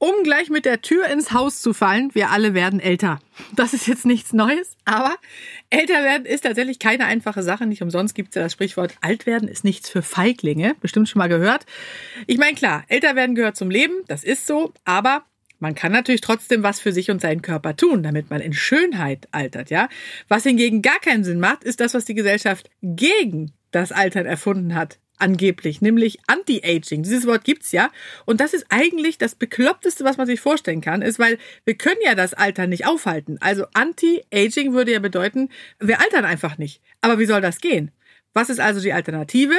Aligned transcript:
Um 0.00 0.22
gleich 0.24 0.48
mit 0.48 0.64
der 0.64 0.80
Tür 0.80 1.08
ins 1.08 1.32
Haus 1.32 1.60
zu 1.60 1.74
fallen, 1.74 2.14
wir 2.14 2.30
alle 2.30 2.54
werden 2.54 2.80
älter. 2.80 3.20
Das 3.54 3.74
ist 3.74 3.86
jetzt 3.86 4.06
nichts 4.06 4.32
Neues, 4.32 4.78
aber 4.86 5.14
älter 5.68 6.02
werden 6.02 6.24
ist 6.24 6.40
tatsächlich 6.40 6.78
keine 6.78 7.04
einfache 7.04 7.42
Sache. 7.42 7.66
Nicht 7.66 7.82
umsonst 7.82 8.14
gibt 8.14 8.30
es 8.30 8.36
ja 8.36 8.42
das 8.42 8.54
Sprichwort, 8.54 8.94
alt 9.02 9.26
werden 9.26 9.46
ist 9.46 9.62
nichts 9.62 9.90
für 9.90 10.00
Feiglinge. 10.00 10.74
Bestimmt 10.80 11.10
schon 11.10 11.20
mal 11.20 11.28
gehört. 11.28 11.66
Ich 12.26 12.38
meine, 12.38 12.54
klar, 12.54 12.84
älter 12.88 13.14
werden 13.14 13.34
gehört 13.34 13.58
zum 13.58 13.70
Leben, 13.70 13.92
das 14.08 14.24
ist 14.24 14.46
so, 14.46 14.72
aber 14.86 15.26
man 15.58 15.74
kann 15.74 15.92
natürlich 15.92 16.22
trotzdem 16.22 16.62
was 16.62 16.80
für 16.80 16.92
sich 16.92 17.10
und 17.10 17.20
seinen 17.20 17.42
Körper 17.42 17.76
tun, 17.76 18.02
damit 18.02 18.30
man 18.30 18.40
in 18.40 18.54
Schönheit 18.54 19.28
altert, 19.32 19.68
ja. 19.68 19.90
Was 20.28 20.44
hingegen 20.44 20.80
gar 20.80 20.98
keinen 21.00 21.24
Sinn 21.24 21.40
macht, 21.40 21.62
ist 21.62 21.78
das, 21.78 21.92
was 21.92 22.06
die 22.06 22.14
Gesellschaft 22.14 22.70
gegen 22.80 23.52
das 23.70 23.92
Altern 23.92 24.24
erfunden 24.24 24.74
hat 24.74 24.98
angeblich, 25.20 25.80
nämlich 25.80 26.18
Anti-Aging. 26.26 27.02
Dieses 27.02 27.26
Wort 27.26 27.44
gibt's 27.44 27.72
ja. 27.72 27.90
Und 28.26 28.40
das 28.40 28.54
ist 28.54 28.66
eigentlich 28.68 29.18
das 29.18 29.34
Bekloppteste, 29.34 30.04
was 30.04 30.16
man 30.16 30.26
sich 30.26 30.40
vorstellen 30.40 30.80
kann, 30.80 31.02
ist, 31.02 31.18
weil 31.18 31.38
wir 31.64 31.74
können 31.74 32.00
ja 32.04 32.14
das 32.14 32.34
Alter 32.34 32.66
nicht 32.66 32.86
aufhalten. 32.86 33.38
Also 33.40 33.66
Anti-Aging 33.74 34.72
würde 34.72 34.92
ja 34.92 34.98
bedeuten, 34.98 35.48
wir 35.78 36.00
altern 36.00 36.24
einfach 36.24 36.58
nicht. 36.58 36.80
Aber 37.00 37.18
wie 37.18 37.26
soll 37.26 37.40
das 37.40 37.60
gehen? 37.60 37.90
Was 38.32 38.50
ist 38.50 38.60
also 38.60 38.80
die 38.80 38.92
Alternative? 38.92 39.54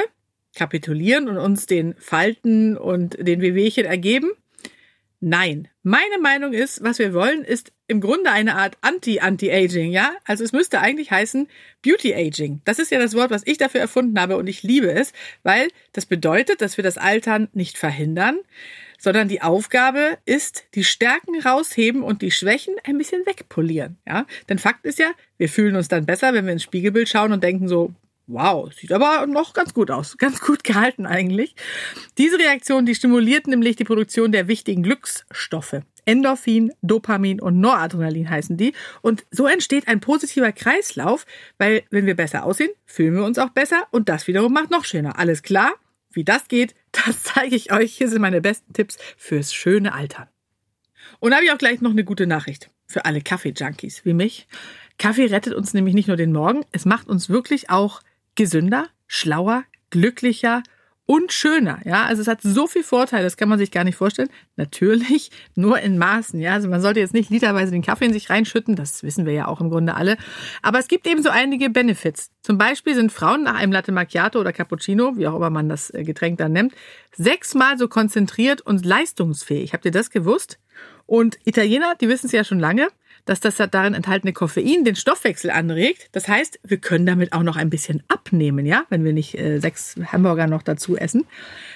Kapitulieren 0.54 1.28
und 1.28 1.38
uns 1.38 1.66
den 1.66 1.94
Falten 1.98 2.76
und 2.76 3.16
den 3.18 3.40
Wehwehchen 3.40 3.84
ergeben? 3.84 4.30
Nein. 5.24 5.68
Meine 5.84 6.18
Meinung 6.20 6.52
ist, 6.52 6.82
was 6.82 6.98
wir 6.98 7.14
wollen, 7.14 7.44
ist 7.44 7.72
im 7.86 8.00
Grunde 8.00 8.32
eine 8.32 8.56
Art 8.56 8.76
Anti-Anti-Aging, 8.80 9.92
ja? 9.92 10.16
Also 10.24 10.42
es 10.42 10.50
müsste 10.50 10.80
eigentlich 10.80 11.12
heißen 11.12 11.46
Beauty-Aging. 11.82 12.60
Das 12.64 12.80
ist 12.80 12.90
ja 12.90 12.98
das 12.98 13.14
Wort, 13.14 13.30
was 13.30 13.46
ich 13.46 13.56
dafür 13.56 13.80
erfunden 13.80 14.18
habe 14.20 14.36
und 14.36 14.48
ich 14.48 14.64
liebe 14.64 14.90
es, 14.90 15.12
weil 15.44 15.68
das 15.92 16.06
bedeutet, 16.06 16.60
dass 16.60 16.76
wir 16.76 16.82
das 16.82 16.98
Altern 16.98 17.46
nicht 17.52 17.78
verhindern, 17.78 18.40
sondern 18.98 19.28
die 19.28 19.42
Aufgabe 19.42 20.18
ist, 20.24 20.64
die 20.74 20.82
Stärken 20.82 21.40
rausheben 21.40 22.02
und 22.02 22.20
die 22.22 22.32
Schwächen 22.32 22.74
ein 22.82 22.98
bisschen 22.98 23.24
wegpolieren, 23.24 23.98
ja? 24.04 24.26
Denn 24.48 24.58
Fakt 24.58 24.84
ist 24.86 24.98
ja, 24.98 25.12
wir 25.38 25.48
fühlen 25.48 25.76
uns 25.76 25.86
dann 25.86 26.04
besser, 26.04 26.34
wenn 26.34 26.46
wir 26.46 26.52
ins 26.52 26.64
Spiegelbild 26.64 27.08
schauen 27.08 27.30
und 27.30 27.44
denken 27.44 27.68
so, 27.68 27.94
Wow, 28.26 28.72
sieht 28.72 28.92
aber 28.92 29.26
noch 29.26 29.52
ganz 29.52 29.74
gut 29.74 29.90
aus. 29.90 30.16
Ganz 30.22 30.40
gut 30.40 30.64
gehalten 30.64 31.06
eigentlich. 31.06 31.54
Diese 32.18 32.38
Reaktion, 32.38 32.86
die 32.86 32.94
stimuliert 32.94 33.46
nämlich 33.46 33.76
die 33.76 33.84
Produktion 33.84 34.32
der 34.32 34.48
wichtigen 34.48 34.82
Glücksstoffe. 34.82 35.82
Endorphin, 36.04 36.72
Dopamin 36.82 37.40
und 37.40 37.60
Noradrenalin 37.60 38.30
heißen 38.30 38.56
die. 38.56 38.74
Und 39.02 39.24
so 39.30 39.46
entsteht 39.46 39.88
ein 39.88 40.00
positiver 40.00 40.52
Kreislauf, 40.52 41.26
weil 41.58 41.82
wenn 41.90 42.06
wir 42.06 42.16
besser 42.16 42.44
aussehen, 42.44 42.70
fühlen 42.86 43.14
wir 43.14 43.24
uns 43.24 43.38
auch 43.38 43.50
besser 43.50 43.86
und 43.90 44.08
das 44.08 44.26
wiederum 44.26 44.52
macht 44.52 44.70
noch 44.70 44.84
schöner. 44.84 45.18
Alles 45.18 45.42
klar? 45.42 45.72
Wie 46.10 46.24
das 46.24 46.48
geht, 46.48 46.74
das 46.92 47.22
zeige 47.22 47.56
ich 47.56 47.72
euch. 47.72 47.94
Hier 47.94 48.08
sind 48.08 48.22
meine 48.22 48.40
besten 48.40 48.72
Tipps 48.72 48.98
fürs 49.16 49.52
schöne 49.52 49.92
Altern. 49.92 50.28
Und 51.20 51.30
da 51.30 51.36
habe 51.36 51.46
ich 51.46 51.52
auch 51.52 51.58
gleich 51.58 51.80
noch 51.80 51.90
eine 51.90 52.04
gute 52.04 52.26
Nachricht 52.26 52.70
für 52.86 53.04
alle 53.04 53.20
Kaffee-Junkies 53.20 54.04
wie 54.04 54.12
mich. 54.12 54.46
Kaffee 54.98 55.26
rettet 55.26 55.54
uns 55.54 55.74
nämlich 55.74 55.94
nicht 55.94 56.08
nur 56.08 56.16
den 56.16 56.32
Morgen, 56.32 56.64
es 56.72 56.84
macht 56.84 57.08
uns 57.08 57.28
wirklich 57.28 57.70
auch 57.70 58.02
gesünder, 58.34 58.88
schlauer, 59.06 59.64
glücklicher 59.90 60.62
und 61.04 61.32
schöner. 61.32 61.80
Ja, 61.84 62.04
also 62.04 62.22
es 62.22 62.28
hat 62.28 62.40
so 62.42 62.66
viel 62.66 62.84
Vorteile, 62.84 63.24
das 63.24 63.36
kann 63.36 63.48
man 63.48 63.58
sich 63.58 63.70
gar 63.70 63.84
nicht 63.84 63.96
vorstellen. 63.96 64.30
Natürlich 64.56 65.30
nur 65.54 65.78
in 65.80 65.98
Maßen. 65.98 66.40
Ja, 66.40 66.54
also 66.54 66.68
man 66.68 66.80
sollte 66.80 67.00
jetzt 67.00 67.12
nicht 67.12 67.28
literweise 67.28 67.72
den 67.72 67.82
Kaffee 67.82 68.06
in 68.06 68.12
sich 68.12 68.30
reinschütten, 68.30 68.76
das 68.76 69.02
wissen 69.02 69.26
wir 69.26 69.32
ja 69.32 69.46
auch 69.48 69.60
im 69.60 69.68
Grunde 69.68 69.94
alle. 69.94 70.16
Aber 70.62 70.78
es 70.78 70.88
gibt 70.88 71.06
eben 71.06 71.22
so 71.22 71.28
einige 71.28 71.70
Benefits. 71.70 72.30
Zum 72.42 72.56
Beispiel 72.56 72.94
sind 72.94 73.12
Frauen 73.12 73.42
nach 73.42 73.56
einem 73.56 73.72
Latte 73.72 73.92
Macchiato 73.92 74.40
oder 74.40 74.52
Cappuccino, 74.52 75.16
wie 75.16 75.26
auch 75.26 75.36
immer 75.36 75.50
man 75.50 75.68
das 75.68 75.92
äh, 75.92 76.04
Getränk 76.04 76.38
dann 76.38 76.52
nennt, 76.52 76.72
sechsmal 77.14 77.78
so 77.78 77.88
konzentriert 77.88 78.60
und 78.60 78.86
leistungsfähig. 78.86 79.72
Habt 79.72 79.84
ihr 79.84 79.90
das 79.90 80.10
gewusst? 80.10 80.58
Und 81.04 81.38
Italiener, 81.44 81.94
die 82.00 82.08
wissen 82.08 82.26
es 82.26 82.32
ja 82.32 82.44
schon 82.44 82.60
lange 82.60 82.88
dass 83.24 83.40
das 83.40 83.56
darin 83.56 83.94
enthaltene 83.94 84.32
Koffein 84.32 84.84
den 84.84 84.96
Stoffwechsel 84.96 85.50
anregt. 85.50 86.08
Das 86.12 86.28
heißt, 86.28 86.60
wir 86.64 86.78
können 86.78 87.06
damit 87.06 87.32
auch 87.32 87.42
noch 87.42 87.56
ein 87.56 87.70
bisschen 87.70 88.02
abnehmen, 88.08 88.66
ja, 88.66 88.84
wenn 88.88 89.04
wir 89.04 89.12
nicht 89.12 89.38
äh, 89.38 89.58
sechs 89.58 89.96
Hamburger 90.10 90.46
noch 90.46 90.62
dazu 90.62 90.96
essen. 90.96 91.24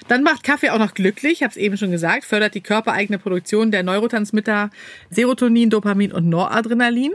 Dann 0.08 0.22
macht 0.22 0.42
Kaffee 0.42 0.70
auch 0.70 0.78
noch 0.78 0.94
glücklich, 0.94 1.34
ich 1.34 1.42
habe 1.42 1.50
es 1.50 1.56
eben 1.56 1.76
schon 1.76 1.90
gesagt, 1.90 2.24
fördert 2.24 2.54
die 2.54 2.62
körpereigene 2.62 3.18
Produktion 3.18 3.70
der 3.70 3.82
Neurotransmitter 3.82 4.70
Serotonin, 5.10 5.70
Dopamin 5.70 6.12
und 6.12 6.28
Noradrenalin. 6.28 7.14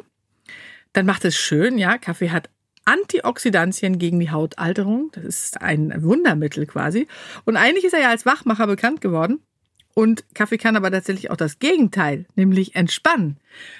Dann 0.94 1.06
macht 1.06 1.26
es 1.26 1.36
schön, 1.36 1.78
ja, 1.78 1.98
Kaffee 1.98 2.30
hat 2.30 2.50
Antioxidantien 2.86 4.00
gegen 4.00 4.20
die 4.20 4.32
Hautalterung. 4.32 5.12
Das 5.14 5.24
ist 5.24 5.62
ein 5.62 6.04
Wundermittel 6.04 6.66
quasi. 6.66 7.08
Und 7.46 7.56
eigentlich 7.56 7.86
ist 7.86 7.94
er 7.94 8.02
ja 8.02 8.10
als 8.10 8.26
Wachmacher 8.26 8.68
bekannt 8.68 9.02
geworden. 9.02 9.40
Und 9.94 10.24
Kaffee 10.34 10.58
kann 10.58 10.76
aber 10.76 10.92
tatsächlich 10.92 11.32
auch 11.32 11.38
das 11.38 11.60
Gegenteil, 11.60 12.26
nämlich 12.36 12.76
entspannen. 12.76 13.38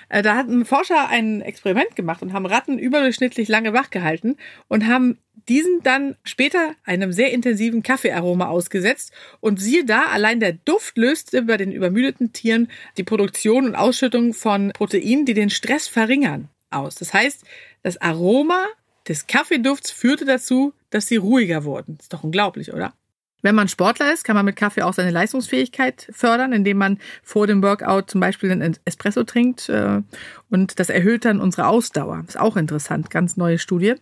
Äh, 0.10 0.22
da 0.22 0.36
hatten 0.36 0.66
Forscher 0.66 1.08
ein 1.08 1.42
Experiment 1.42 1.96
gemacht 1.96 2.22
und 2.22 2.34
haben 2.34 2.46
Ratten 2.46 2.78
überdurchschnittlich 2.78 3.48
lange 3.48 3.74
wach 3.74 3.90
gehalten 3.90 4.38
und 4.68 4.88
haben 4.88 5.18
diesen 5.48 5.82
dann 5.84 6.16
später 6.24 6.76
einem 6.84 7.12
sehr 7.14 7.32
intensiven 7.32 7.84
Kaffeearoma 7.84 8.48
ausgesetzt. 8.48 9.12
Und 9.40 9.60
siehe 9.60 9.86
da, 9.86 10.04
allein 10.04 10.40
der 10.40 10.54
Duft 10.54 10.98
löste 10.98 11.44
bei 11.44 11.58
den 11.58 11.72
übermüdeten 11.72 12.34
Tieren 12.34 12.70
die 12.98 13.04
Produktion 13.04 13.66
und 13.66 13.76
Ausschüttung 13.76 14.34
von 14.34 14.72
Proteinen, 14.74 15.26
die 15.26 15.34
den 15.34 15.50
Stress 15.50 15.88
verringern, 15.88 16.50
aus. 16.70 16.96
Das 16.96 17.14
heißt, 17.14 17.44
das 17.84 18.00
Aroma 18.02 18.66
des 19.08 19.28
Kaffeedufts 19.28 19.92
führte 19.92 20.26
dazu, 20.26 20.74
dass 20.90 21.08
sie 21.08 21.18
ruhiger 21.18 21.64
wurden. 21.64 21.98
Ist 22.00 22.14
doch 22.14 22.24
unglaublich, 22.24 22.74
oder? 22.74 22.94
Wenn 23.42 23.56
man 23.56 23.68
Sportler 23.68 24.14
ist, 24.14 24.24
kann 24.24 24.36
man 24.36 24.46
mit 24.46 24.56
Kaffee 24.56 24.84
auch 24.84 24.94
seine 24.94 25.12
Leistungsfähigkeit 25.12 26.08
fördern, 26.12 26.54
indem 26.54 26.78
man 26.78 27.00
vor 27.24 27.48
dem 27.48 27.64
Workout 27.64 28.10
zum 28.10 28.22
Beispiel 28.22 28.52
einen 28.52 28.78
Espresso 28.86 29.24
trinkt. 29.24 29.70
Äh, 29.70 30.02
und 30.50 30.80
das 30.80 30.90
erhöht 30.90 31.26
dann 31.26 31.40
unsere 31.40 31.68
Ausdauer. 31.68 32.24
Ist 32.28 32.40
auch 32.40 32.58
interessant, 32.58 33.10
ganz 33.10 33.38
neue 33.38 33.60
Studie. 33.60 33.96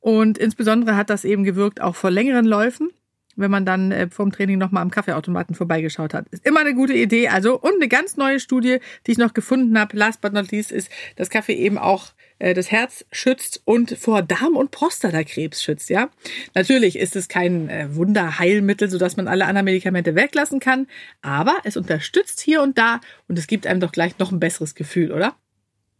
Und 0.00 0.38
insbesondere 0.38 0.96
hat 0.96 1.10
das 1.10 1.24
eben 1.24 1.44
gewirkt 1.44 1.80
auch 1.80 1.94
vor 1.94 2.10
längeren 2.10 2.44
Läufen, 2.44 2.90
wenn 3.36 3.50
man 3.50 3.66
dann 3.66 3.92
äh, 3.92 4.08
vorm 4.08 4.32
Training 4.32 4.58
nochmal 4.58 4.82
am 4.82 4.90
Kaffeeautomaten 4.90 5.54
vorbeigeschaut 5.54 6.14
hat. 6.14 6.26
Ist 6.30 6.46
immer 6.46 6.60
eine 6.60 6.74
gute 6.74 6.94
Idee. 6.94 7.28
Also, 7.28 7.58
und 7.58 7.74
eine 7.76 7.88
ganz 7.88 8.16
neue 8.16 8.40
Studie, 8.40 8.78
die 9.06 9.12
ich 9.12 9.18
noch 9.18 9.34
gefunden 9.34 9.78
habe, 9.78 9.96
last 9.96 10.20
but 10.20 10.32
not 10.32 10.50
least, 10.50 10.72
ist, 10.72 10.90
dass 11.16 11.30
Kaffee 11.30 11.54
eben 11.54 11.78
auch 11.78 12.12
äh, 12.38 12.54
das 12.54 12.70
Herz 12.70 13.04
schützt 13.12 13.62
und 13.64 13.96
vor 13.98 14.22
Darm- 14.22 14.56
und 14.56 14.70
Prostatakrebs 14.70 15.62
schützt, 15.62 15.90
ja. 15.90 16.10
Natürlich 16.54 16.98
ist 16.98 17.16
es 17.16 17.28
kein 17.28 17.68
äh, 17.68 17.94
Wunderheilmittel, 17.94 18.90
sodass 18.90 19.16
man 19.16 19.28
alle 19.28 19.46
anderen 19.46 19.64
Medikamente 19.64 20.14
weglassen 20.14 20.60
kann, 20.60 20.86
aber 21.22 21.56
es 21.64 21.76
unterstützt 21.76 22.40
hier 22.40 22.62
und 22.62 22.76
da 22.78 23.00
und 23.28 23.38
es 23.38 23.46
gibt 23.46 23.66
einem 23.66 23.80
doch 23.80 23.92
gleich 23.92 24.18
noch 24.18 24.32
ein 24.32 24.40
besseres 24.40 24.74
Gefühl, 24.74 25.12
oder? 25.12 25.34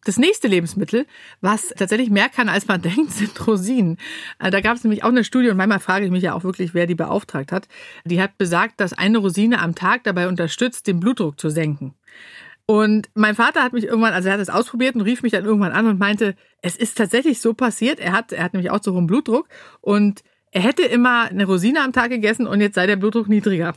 Das 0.04 0.18
nächste 0.18 0.48
Lebensmittel, 0.48 1.06
was 1.40 1.68
tatsächlich 1.68 2.10
mehr 2.10 2.28
kann, 2.28 2.48
als 2.48 2.68
man 2.68 2.82
denkt, 2.82 3.12
sind 3.12 3.46
Rosinen. 3.46 3.98
Äh, 4.38 4.50
da 4.50 4.60
gab 4.60 4.76
es 4.76 4.84
nämlich 4.84 5.02
auch 5.02 5.08
eine 5.08 5.24
Studie 5.24 5.50
und 5.50 5.56
manchmal 5.56 5.80
frage 5.80 6.04
ich 6.04 6.10
mich 6.10 6.22
ja 6.22 6.34
auch 6.34 6.44
wirklich, 6.44 6.74
wer 6.74 6.86
die 6.86 6.94
beauftragt 6.94 7.52
hat. 7.52 7.68
Die 8.04 8.20
hat 8.20 8.38
besagt, 8.38 8.80
dass 8.80 8.92
eine 8.92 9.18
Rosine 9.18 9.60
am 9.60 9.74
Tag 9.74 10.04
dabei 10.04 10.28
unterstützt, 10.28 10.86
den 10.86 11.00
Blutdruck 11.00 11.40
zu 11.40 11.50
senken. 11.50 11.94
Und 12.66 13.10
mein 13.14 13.34
Vater 13.34 13.62
hat 13.62 13.74
mich 13.74 13.84
irgendwann, 13.84 14.14
also 14.14 14.28
er 14.28 14.34
hat 14.34 14.40
es 14.40 14.48
ausprobiert 14.48 14.94
und 14.94 15.02
rief 15.02 15.22
mich 15.22 15.32
dann 15.32 15.44
irgendwann 15.44 15.72
an 15.72 15.86
und 15.86 15.98
meinte, 15.98 16.34
es 16.62 16.76
ist 16.76 16.96
tatsächlich 16.96 17.40
so 17.40 17.52
passiert. 17.52 18.00
Er 18.00 18.12
hat, 18.12 18.32
er 18.32 18.44
hat 18.44 18.54
nämlich 18.54 18.70
auch 18.70 18.82
so 18.82 18.94
hohen 18.94 19.06
Blutdruck 19.06 19.48
und 19.82 20.22
er 20.50 20.62
hätte 20.62 20.82
immer 20.82 21.24
eine 21.24 21.44
Rosine 21.44 21.82
am 21.82 21.92
Tag 21.92 22.10
gegessen 22.10 22.46
und 22.46 22.60
jetzt 22.60 22.76
sei 22.76 22.86
der 22.86 22.96
Blutdruck 22.96 23.28
niedriger. 23.28 23.74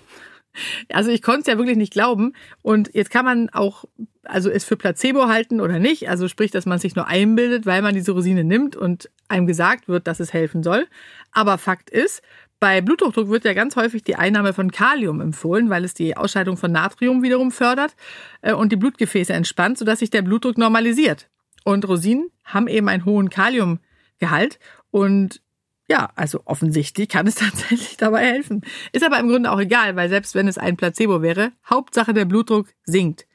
Also 0.91 1.11
ich 1.11 1.21
konnte 1.21 1.41
es 1.41 1.47
ja 1.47 1.57
wirklich 1.57 1.77
nicht 1.77 1.93
glauben. 1.93 2.33
Und 2.61 2.93
jetzt 2.93 3.11
kann 3.11 3.25
man 3.25 3.49
auch, 3.49 3.85
also 4.23 4.49
es 4.49 4.63
für 4.63 4.77
Placebo 4.77 5.27
halten 5.27 5.61
oder 5.61 5.79
nicht. 5.79 6.09
Also 6.09 6.27
sprich, 6.27 6.51
dass 6.51 6.65
man 6.65 6.79
sich 6.79 6.95
nur 6.95 7.07
einbildet, 7.07 7.65
weil 7.65 7.81
man 7.81 7.93
diese 7.93 8.11
Rosine 8.11 8.43
nimmt 8.43 8.75
und 8.75 9.09
einem 9.27 9.47
gesagt 9.47 9.87
wird, 9.87 10.07
dass 10.07 10.19
es 10.19 10.33
helfen 10.33 10.63
soll. 10.63 10.87
Aber 11.31 11.57
Fakt 11.57 11.89
ist, 11.89 12.21
bei 12.59 12.81
Bluthochdruck 12.81 13.29
wird 13.29 13.45
ja 13.45 13.53
ganz 13.53 13.75
häufig 13.75 14.03
die 14.03 14.15
Einnahme 14.15 14.53
von 14.53 14.71
Kalium 14.71 15.21
empfohlen, 15.21 15.69
weil 15.69 15.83
es 15.83 15.93
die 15.93 16.17
Ausscheidung 16.17 16.57
von 16.57 16.71
Natrium 16.71 17.21
wiederum 17.21 17.51
fördert 17.51 17.95
äh, 18.41 18.53
und 18.53 18.71
die 18.71 18.77
Blutgefäße 18.77 19.33
entspannt, 19.33 19.77
sodass 19.77 19.99
sich 19.99 20.09
der 20.09 20.23
Blutdruck 20.23 20.57
normalisiert. 20.57 21.29
Und 21.63 21.87
Rosinen 21.87 22.29
haben 22.43 22.67
eben 22.67 22.87
einen 22.87 23.05
hohen 23.05 23.29
Kaliumgehalt 23.29 24.59
und 24.89 25.41
ja, 25.89 26.09
also 26.15 26.41
offensichtlich 26.45 27.09
kann 27.09 27.27
es 27.27 27.35
tatsächlich 27.35 27.97
dabei 27.97 28.25
helfen. 28.25 28.61
Ist 28.91 29.05
aber 29.05 29.19
im 29.19 29.29
Grunde 29.29 29.51
auch 29.51 29.59
egal, 29.59 29.95
weil 29.95 30.09
selbst 30.09 30.35
wenn 30.35 30.47
es 30.47 30.57
ein 30.57 30.77
Placebo 30.77 31.21
wäre, 31.21 31.51
Hauptsache 31.69 32.13
der 32.13 32.25
Blutdruck 32.25 32.67
sinkt. 32.83 33.27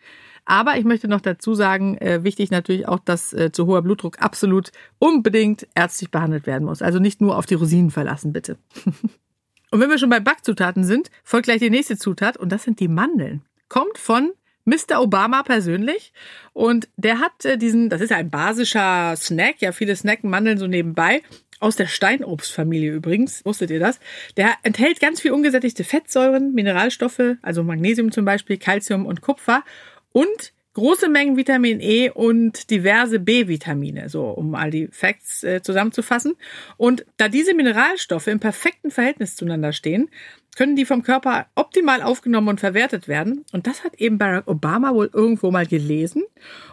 Aber 0.45 0.77
ich 0.77 0.85
möchte 0.85 1.07
noch 1.07 1.21
dazu 1.21 1.55
sagen, 1.55 1.97
äh, 1.99 2.25
wichtig 2.25 2.51
natürlich 2.51 2.89
auch, 2.89 2.99
dass 2.99 3.33
äh, 3.33 3.53
zu 3.53 3.67
hoher 3.67 3.83
Blutdruck 3.83 4.21
absolut 4.21 4.73
unbedingt 4.99 5.69
ärztlich 5.75 6.11
behandelt 6.11 6.47
werden 6.47 6.65
muss. 6.65 6.83
Also 6.83 6.99
nicht 6.99 7.21
nur 7.21 7.37
auf 7.39 7.47
die 7.47 7.55
Rosinen 7.55 7.91
verlassen, 7.93 8.33
bitte. 8.33 8.59
und 9.71 9.81
wenn 9.81 9.89
wir 9.89 9.99
schon 9.99 10.11
bei 10.11 10.21
Backzutaten 10.21 10.83
sind, 10.85 11.11
folgt 11.23 11.45
gleich 11.45 11.61
die 11.61 11.71
nächste 11.71 11.97
Zutat 11.97 12.37
und 12.37 12.51
das 12.51 12.65
sind 12.65 12.81
die 12.81 12.89
Mandeln. 12.89 13.43
Kommt 13.69 13.99
von 13.99 14.33
Mr. 14.65 15.01
Obama 15.01 15.43
persönlich. 15.43 16.13
Und 16.53 16.89
der 16.97 17.21
hat 17.21 17.45
äh, 17.45 17.57
diesen, 17.57 17.89
das 17.89 18.01
ist 18.01 18.11
ja 18.11 18.17
ein 18.17 18.31
basischer 18.31 19.15
Snack, 19.17 19.57
ja, 19.61 19.73
viele 19.73 19.97
snacken 19.97 20.31
Mandeln 20.31 20.59
so 20.59 20.67
nebenbai. 20.67 21.23
Aus 21.63 21.77
der 21.77 21.87
Steinobstfamilie 21.87 22.91
übrigens, 22.91 23.45
wusstet 23.45 23.71
ihr 23.71 23.79
das? 23.79 24.01
Der 24.37 24.57
enthält 24.65 24.99
ganz 24.99 25.21
viel 25.21 25.31
ungesättigte 25.31 25.85
Fettsäuren, 25.85 26.53
Mineralstoffe, 26.55 27.37
also 27.41 27.63
Magnesium 27.63 28.11
zum 28.11 28.25
Beispiel, 28.25 28.59
Calcium 28.59 29.07
und 29.07 29.21
Kupfer 29.21 29.63
und 30.11 30.53
große 30.75 31.09
Mengen 31.09 31.37
Vitamin 31.37 31.81
E 31.81 32.11
und 32.11 32.71
diverse 32.71 33.19
B-Vitamine, 33.19 34.09
so 34.09 34.25
um 34.29 34.55
all 34.55 34.71
die 34.71 34.89
Facts 34.89 35.45
äh, 35.45 35.63
zusammenzufassen. 35.63 36.35
Und 36.77 37.05
da 37.17 37.29
diese 37.29 37.55
Mineralstoffe 37.55 38.27
im 38.27 38.41
perfekten 38.41 38.91
Verhältnis 38.91 39.37
zueinander 39.37 39.73
stehen, 39.73 40.09
können 40.57 40.77
die 40.77 40.85
vom 40.85 41.03
Körper 41.03 41.47
optimal 41.55 42.03
aufgenommen 42.03 42.49
und 42.49 42.61
verwertet 42.61 43.09
werden. 43.09 43.45
Und 43.53 43.67
das 43.67 43.85
hat 43.85 43.95
eben 43.95 44.19
Barack 44.19 44.49
Obama 44.49 44.95
wohl 44.95 45.11
irgendwo 45.13 45.51
mal 45.51 45.67
gelesen 45.67 46.25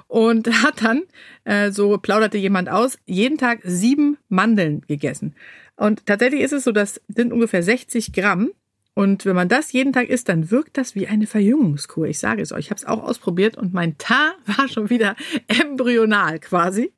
und 0.07 0.47
hat 0.63 0.83
dann, 0.83 1.03
äh, 1.45 1.71
so 1.71 1.97
plauderte 1.97 2.37
jemand 2.37 2.69
aus, 2.69 2.97
jeden 3.05 3.37
Tag 3.37 3.61
sieben 3.63 4.17
Mandeln 4.27 4.81
gegessen. 4.87 5.35
Und 5.77 6.05
tatsächlich 6.05 6.41
ist 6.41 6.51
es 6.51 6.65
so, 6.65 6.73
das 6.73 7.01
sind 7.07 7.31
ungefähr 7.31 7.63
60 7.63 8.11
Gramm. 8.11 8.51
Und 8.99 9.23
wenn 9.23 9.33
man 9.33 9.47
das 9.47 9.71
jeden 9.71 9.93
Tag 9.93 10.09
isst, 10.09 10.27
dann 10.27 10.51
wirkt 10.51 10.77
das 10.77 10.93
wie 10.93 11.07
eine 11.07 11.25
Verjüngungskur. 11.25 12.07
Ich 12.07 12.19
sage 12.19 12.41
es 12.41 12.51
euch, 12.51 12.65
ich 12.65 12.69
habe 12.69 12.79
es 12.79 12.85
auch 12.85 13.01
ausprobiert 13.01 13.55
und 13.55 13.73
mein 13.73 13.97
Teint 13.97 14.35
war 14.45 14.67
schon 14.67 14.89
wieder 14.89 15.15
embryonal 15.47 16.37
quasi. 16.39 16.91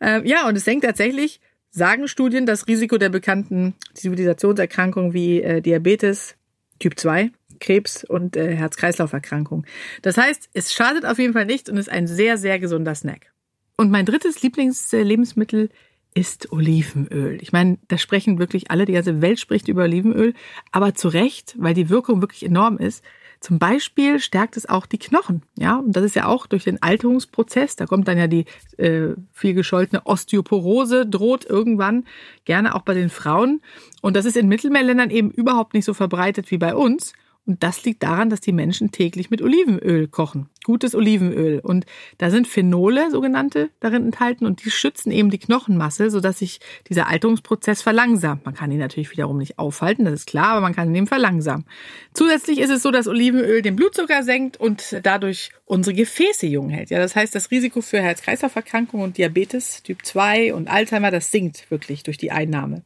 Ähm, 0.00 0.24
ja, 0.24 0.48
und 0.48 0.56
es 0.56 0.64
senkt 0.64 0.86
tatsächlich, 0.86 1.42
sagen 1.70 2.08
Studien, 2.08 2.46
das 2.46 2.66
Risiko 2.66 2.96
der 2.96 3.10
bekannten 3.10 3.74
Zivilisationserkrankungen 3.92 5.12
wie 5.12 5.42
äh, 5.42 5.60
Diabetes 5.60 6.34
Typ 6.78 6.98
2, 6.98 7.30
Krebs 7.60 8.04
und 8.04 8.38
äh, 8.38 8.54
Herz-Kreislauf-Erkrankungen. 8.54 9.66
Das 10.00 10.16
heißt, 10.16 10.48
es 10.54 10.72
schadet 10.72 11.04
auf 11.04 11.18
jeden 11.18 11.34
Fall 11.34 11.44
nicht 11.44 11.68
und 11.68 11.76
ist 11.76 11.90
ein 11.90 12.06
sehr, 12.06 12.38
sehr 12.38 12.58
gesunder 12.58 12.94
Snack. 12.94 13.34
Und 13.76 13.90
mein 13.90 14.06
drittes 14.06 14.40
Lieblingslebensmittel 14.40 15.68
ist 16.14 16.52
Olivenöl. 16.52 17.38
Ich 17.42 17.52
meine, 17.52 17.78
da 17.88 17.98
sprechen 17.98 18.38
wirklich 18.38 18.70
alle, 18.70 18.84
die 18.84 18.92
ganze 18.92 19.20
Welt 19.20 19.40
spricht 19.40 19.68
über 19.68 19.82
Olivenöl, 19.82 20.32
aber 20.70 20.94
zu 20.94 21.08
Recht, 21.08 21.56
weil 21.58 21.74
die 21.74 21.90
Wirkung 21.90 22.20
wirklich 22.20 22.44
enorm 22.44 22.78
ist. 22.78 23.04
Zum 23.40 23.58
Beispiel 23.58 24.20
stärkt 24.20 24.56
es 24.56 24.66
auch 24.66 24.86
die 24.86 24.96
Knochen, 24.96 25.42
ja, 25.58 25.76
und 25.76 25.94
das 25.94 26.02
ist 26.02 26.16
ja 26.16 26.26
auch 26.26 26.46
durch 26.46 26.64
den 26.64 26.82
Alterungsprozess. 26.82 27.76
Da 27.76 27.84
kommt 27.84 28.08
dann 28.08 28.16
ja 28.16 28.26
die 28.26 28.46
äh, 28.78 29.08
viel 29.32 29.52
gescholtene 29.52 30.06
Osteoporose 30.06 31.04
droht 31.04 31.44
irgendwann, 31.44 32.06
gerne 32.46 32.74
auch 32.74 32.82
bei 32.82 32.94
den 32.94 33.10
Frauen. 33.10 33.60
Und 34.00 34.16
das 34.16 34.24
ist 34.24 34.38
in 34.38 34.48
Mittelmeerländern 34.48 35.10
eben 35.10 35.30
überhaupt 35.30 35.74
nicht 35.74 35.84
so 35.84 35.92
verbreitet 35.92 36.50
wie 36.52 36.58
bei 36.58 36.74
uns. 36.74 37.12
Und 37.46 37.62
das 37.62 37.84
liegt 37.84 38.02
daran, 38.02 38.30
dass 38.30 38.40
die 38.40 38.52
Menschen 38.52 38.90
täglich 38.90 39.30
mit 39.30 39.42
Olivenöl 39.42 40.08
kochen. 40.08 40.48
Gutes 40.64 40.94
Olivenöl. 40.94 41.60
Und 41.60 41.84
da 42.16 42.30
sind 42.30 42.48
Phenole, 42.48 43.10
sogenannte, 43.10 43.68
darin 43.80 44.06
enthalten 44.06 44.46
und 44.46 44.64
die 44.64 44.70
schützen 44.70 45.10
eben 45.10 45.28
die 45.28 45.38
Knochenmasse, 45.38 46.10
sodass 46.10 46.38
sich 46.38 46.60
dieser 46.88 47.06
Alterungsprozess 47.08 47.82
verlangsamt. 47.82 48.46
Man 48.46 48.54
kann 48.54 48.72
ihn 48.72 48.78
natürlich 48.78 49.10
wiederum 49.10 49.36
nicht 49.36 49.58
aufhalten, 49.58 50.06
das 50.06 50.14
ist 50.14 50.26
klar, 50.26 50.48
aber 50.48 50.62
man 50.62 50.74
kann 50.74 50.88
ihn 50.88 50.94
eben 50.94 51.06
verlangsamen. 51.06 51.66
Zusätzlich 52.14 52.60
ist 52.60 52.70
es 52.70 52.82
so, 52.82 52.90
dass 52.90 53.08
Olivenöl 53.08 53.60
den 53.60 53.76
Blutzucker 53.76 54.22
senkt 54.22 54.56
und 54.56 55.00
dadurch 55.02 55.50
unsere 55.66 55.94
Gefäße 55.94 56.46
jung 56.46 56.70
hält. 56.70 56.88
Ja, 56.88 56.98
das 56.98 57.14
heißt, 57.14 57.34
das 57.34 57.50
Risiko 57.50 57.82
für 57.82 58.00
Herz-Kreislauf-Erkrankungen 58.00 59.04
und 59.04 59.18
Diabetes 59.18 59.82
Typ 59.82 60.04
2 60.04 60.54
und 60.54 60.68
Alzheimer, 60.68 61.10
das 61.10 61.30
sinkt 61.30 61.70
wirklich 61.70 62.04
durch 62.04 62.16
die 62.16 62.30
Einnahme. 62.30 62.84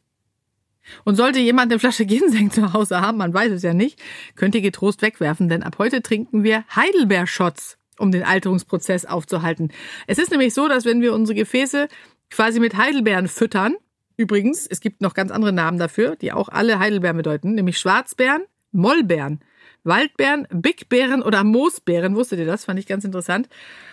Und 1.04 1.16
sollte 1.16 1.38
jemand 1.38 1.70
eine 1.72 1.78
Flasche 1.78 2.06
Ginseng 2.06 2.50
zu 2.50 2.72
Hause 2.72 3.00
haben, 3.00 3.18
man 3.18 3.34
weiß 3.34 3.52
es 3.52 3.62
ja 3.62 3.74
nicht, 3.74 4.00
könnt 4.36 4.54
ihr 4.54 4.60
getrost 4.60 5.02
wegwerfen, 5.02 5.48
denn 5.48 5.62
ab 5.62 5.76
heute 5.78 6.02
trinken 6.02 6.42
wir 6.42 6.64
Heidelbeer-Shots, 6.74 7.78
um 7.98 8.10
den 8.10 8.22
Alterungsprozess 8.22 9.06
aufzuhalten. 9.06 9.70
Es 10.06 10.18
ist 10.18 10.30
nämlich 10.30 10.54
so, 10.54 10.68
dass 10.68 10.84
wenn 10.84 11.00
wir 11.00 11.12
unsere 11.12 11.36
Gefäße 11.36 11.88
quasi 12.30 12.60
mit 12.60 12.76
Heidelbeeren 12.76 13.28
füttern, 13.28 13.74
übrigens, 14.16 14.66
es 14.66 14.80
gibt 14.80 15.00
noch 15.00 15.14
ganz 15.14 15.30
andere 15.30 15.52
Namen 15.52 15.78
dafür, 15.78 16.16
die 16.16 16.32
auch 16.32 16.48
alle 16.48 16.78
Heidelbeeren 16.78 17.16
bedeuten, 17.16 17.54
nämlich 17.54 17.78
Schwarzbeeren, 17.78 18.42
Mollbeeren, 18.72 19.40
Waldbeeren, 19.84 20.46
Bigbeeren 20.50 21.22
oder 21.22 21.44
Moosbeeren, 21.44 22.16
wusstet 22.16 22.38
ihr 22.40 22.46
das? 22.46 22.64
Fand 22.64 22.78
ich 22.78 22.86
ganz 22.86 23.04
interessant. 23.04 23.48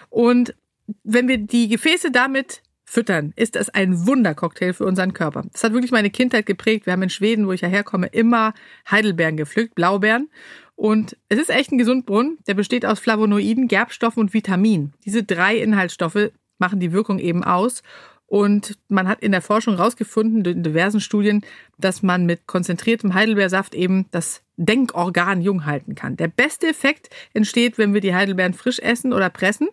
Und 0.10 0.56
wenn 1.04 1.28
wir 1.28 1.38
die 1.38 1.68
Gefäße 1.68 2.12
damit 2.12 2.62
füttern, 2.86 3.34
ist 3.36 3.56
es 3.56 3.70
ein 3.70 4.08
Wundercocktail 4.08 4.74
für 4.74 4.86
unseren 4.86 5.14
Körper. 5.14 5.44
Das 5.52 5.64
hat 5.64 5.74
wirklich 5.74 5.92
meine 5.92 6.12
Kindheit 6.12 6.46
geprägt. 6.46 6.86
Wir 6.86 6.94
haben 6.94 7.04
in 7.04 7.10
Schweden, 7.10 7.48
wo 7.48 7.52
ich 7.52 7.62
ja 7.62 7.68
herkomme, 7.68 8.08
immer 8.08 8.54
Heidelbeeren 8.90 9.38
gepflückt, 9.38 9.76
Blaubeeren. 9.76 10.30
Und 10.76 11.18
es 11.30 11.40
ist 11.40 11.50
echt 11.50 11.72
ein 11.72 11.78
Gesundbrunnen. 11.78 12.38
Der 12.48 12.54
besteht 12.54 12.86
aus 12.86 13.00
Flavonoiden, 13.00 13.68
Gerbstoffen 13.68 14.22
und 14.22 14.34
Vitamin. 14.34 14.94
Diese 15.04 15.24
drei 15.24 15.58
Inhaltsstoffe 15.58 16.32
machen 16.60 16.80
die 16.80 16.92
Wirkung 16.92 17.20
eben 17.20 17.44
aus. 17.44 17.82
Und 18.28 18.78
man 18.88 19.08
hat 19.08 19.22
in 19.22 19.32
der 19.32 19.42
Forschung 19.42 19.78
herausgefunden, 19.78 20.46
in 20.46 20.64
diversen 20.64 21.00
Studien, 21.00 21.42
dass 21.78 22.04
man 22.04 22.26
mit 22.26 22.48
konzentriertem 22.48 23.14
Heidelbeersaft 23.14 23.76
eben 23.76 24.06
das 24.12 24.42
Denkorgan 24.58 25.42
jung 25.42 25.66
halten 25.66 25.96
kann. 25.96 26.16
Der 26.18 26.28
beste 26.28 26.68
Effekt 26.68 27.10
entsteht, 27.34 27.78
wenn 27.78 27.94
wir 27.94 28.02
die 28.02 28.16
Heidelbeeren 28.16 28.54
frisch 28.54 28.80
essen 28.80 29.14
oder 29.14 29.30
pressen. 29.30 29.68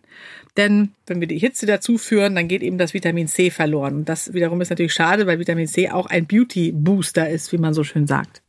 Denn 0.56 0.92
wenn 1.06 1.20
wir 1.20 1.28
die 1.28 1.38
Hitze 1.38 1.66
dazu 1.66 1.98
führen, 1.98 2.34
dann 2.34 2.48
geht 2.48 2.62
eben 2.62 2.78
das 2.78 2.94
Vitamin 2.94 3.28
C 3.28 3.50
verloren. 3.50 3.94
Und 3.96 4.08
das 4.08 4.34
wiederum 4.34 4.60
ist 4.60 4.70
natürlich 4.70 4.92
schade, 4.92 5.26
weil 5.26 5.38
Vitamin 5.38 5.66
C 5.66 5.90
auch 5.90 6.06
ein 6.06 6.26
Beauty 6.26 6.72
Booster 6.72 7.28
ist, 7.28 7.52
wie 7.52 7.58
man 7.58 7.74
so 7.74 7.84
schön 7.84 8.06
sagt. 8.06 8.42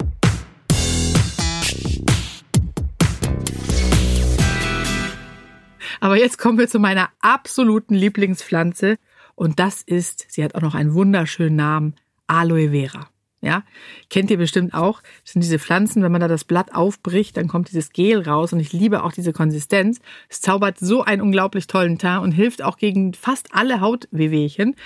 Aber 6.04 6.18
jetzt 6.18 6.38
kommen 6.38 6.58
wir 6.58 6.68
zu 6.68 6.80
meiner 6.80 7.10
absoluten 7.22 7.96
Lieblingspflanze 7.96 8.98
und 9.36 9.60
das 9.60 9.82
ist, 9.84 10.26
sie 10.28 10.44
hat 10.44 10.54
auch 10.54 10.62
noch 10.62 10.76
einen 10.76 10.94
wunderschönen 10.94 11.56
Namen, 11.56 11.96
Aloe 12.28 12.72
Vera. 12.72 13.13
Ja, 13.44 13.64
kennt 14.10 14.32
ihr 14.32 14.38
bestimmt 14.38 14.74
auch. 14.74 15.02
Das 15.24 15.34
sind 15.34 15.44
diese 15.44 15.60
Pflanzen, 15.60 16.02
wenn 16.02 16.14
man 16.14 16.22
da 16.22 16.30
das 16.30 16.46
Blatt 16.46 16.74
aufbricht, 16.74 17.36
dann 17.36 17.50
kommt 17.50 17.68
dieses 17.68 17.92
Gel 17.92 18.22
raus 18.22 18.54
und 18.54 18.62
ich 18.62 18.72
liebe 18.72 19.04
auch 19.04 19.12
diese 19.12 19.34
Konsistenz. 19.34 20.00
Es 20.30 20.40
zaubert 20.40 20.80
so 20.80 21.04
einen 21.04 21.22
unglaublich 21.22 21.68
tollen 21.68 21.98
Teint 21.98 22.24
und 22.24 22.32
hilft 22.32 22.64
auch 22.64 22.78
gegen 22.78 23.14
fast 23.14 23.54
alle 23.54 23.82
Hautwehwehchen. 23.82 24.78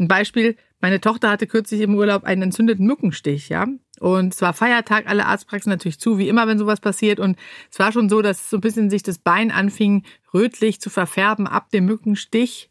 Ein 0.00 0.08
Beispiel, 0.08 0.56
meine 0.80 1.00
Tochter 1.00 1.30
hatte 1.30 1.46
kürzlich 1.46 1.82
im 1.82 1.94
Urlaub 1.94 2.24
einen 2.24 2.42
entzündeten 2.42 2.84
Mückenstich, 2.84 3.48
ja. 3.48 3.68
Und 4.00 4.34
es 4.34 4.42
war 4.42 4.54
Feiertag, 4.54 5.06
alle 5.06 5.26
Arztpraxen 5.26 5.70
natürlich 5.70 6.00
zu, 6.00 6.18
wie 6.18 6.28
immer, 6.28 6.48
wenn 6.48 6.58
sowas 6.58 6.80
passiert. 6.80 7.20
Und 7.20 7.38
es 7.70 7.78
war 7.78 7.92
schon 7.92 8.08
so, 8.08 8.22
dass 8.22 8.50
so 8.50 8.56
ein 8.56 8.60
bisschen 8.60 8.90
sich 8.90 9.04
das 9.04 9.18
Bein 9.18 9.52
anfing, 9.52 10.02
rötlich 10.34 10.80
zu 10.80 10.90
verfärben 10.90 11.46
ab 11.46 11.70
dem 11.70 11.84
Mückenstich. 11.84 12.69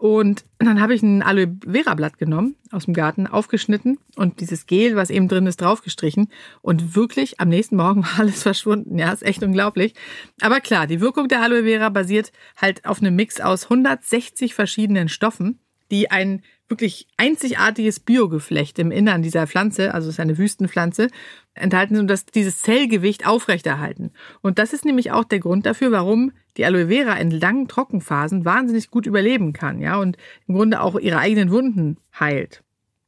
Und 0.00 0.46
dann 0.58 0.80
habe 0.80 0.94
ich 0.94 1.02
ein 1.02 1.20
Aloe 1.20 1.58
Vera 1.62 1.92
Blatt 1.94 2.16
genommen 2.16 2.56
aus 2.70 2.86
dem 2.86 2.94
Garten, 2.94 3.26
aufgeschnitten 3.26 3.98
und 4.16 4.40
dieses 4.40 4.64
Gel, 4.64 4.96
was 4.96 5.10
eben 5.10 5.28
drin 5.28 5.46
ist, 5.46 5.60
draufgestrichen. 5.60 6.28
Und 6.62 6.96
wirklich 6.96 7.38
am 7.38 7.50
nächsten 7.50 7.76
Morgen 7.76 8.02
war 8.04 8.20
alles 8.20 8.42
verschwunden. 8.42 8.98
Ja, 8.98 9.12
ist 9.12 9.22
echt 9.22 9.42
unglaublich. 9.42 9.92
Aber 10.40 10.62
klar, 10.62 10.86
die 10.86 11.02
Wirkung 11.02 11.28
der 11.28 11.42
Aloe 11.42 11.64
Vera 11.64 11.90
basiert 11.90 12.32
halt 12.56 12.86
auf 12.86 13.02
einem 13.02 13.14
Mix 13.14 13.42
aus 13.42 13.64
160 13.64 14.54
verschiedenen 14.54 15.10
Stoffen, 15.10 15.58
die 15.90 16.10
ein 16.10 16.40
wirklich 16.70 17.08
einzigartiges 17.16 18.00
Biogeflecht 18.00 18.78
im 18.78 18.90
Innern 18.90 19.22
dieser 19.22 19.46
Pflanze, 19.46 19.92
also 19.92 20.08
es 20.08 20.14
ist 20.14 20.20
eine 20.20 20.38
Wüstenpflanze, 20.38 21.08
enthalten 21.54 21.96
sind 21.96 22.04
und 22.04 22.08
das 22.08 22.26
dieses 22.26 22.62
Zellgewicht 22.62 23.26
aufrechterhalten. 23.26 24.12
Und 24.40 24.58
das 24.58 24.72
ist 24.72 24.84
nämlich 24.84 25.10
auch 25.10 25.24
der 25.24 25.40
Grund 25.40 25.66
dafür, 25.66 25.90
warum 25.90 26.32
die 26.56 26.64
Aloe 26.64 26.88
Vera 26.88 27.14
in 27.14 27.30
langen 27.30 27.68
Trockenphasen 27.68 28.44
wahnsinnig 28.44 28.90
gut 28.90 29.06
überleben 29.06 29.52
kann, 29.52 29.80
ja, 29.80 29.96
und 29.96 30.16
im 30.46 30.54
Grunde 30.54 30.80
auch 30.80 30.98
ihre 30.98 31.18
eigenen 31.18 31.50
Wunden 31.50 31.98
heilt. 32.18 32.62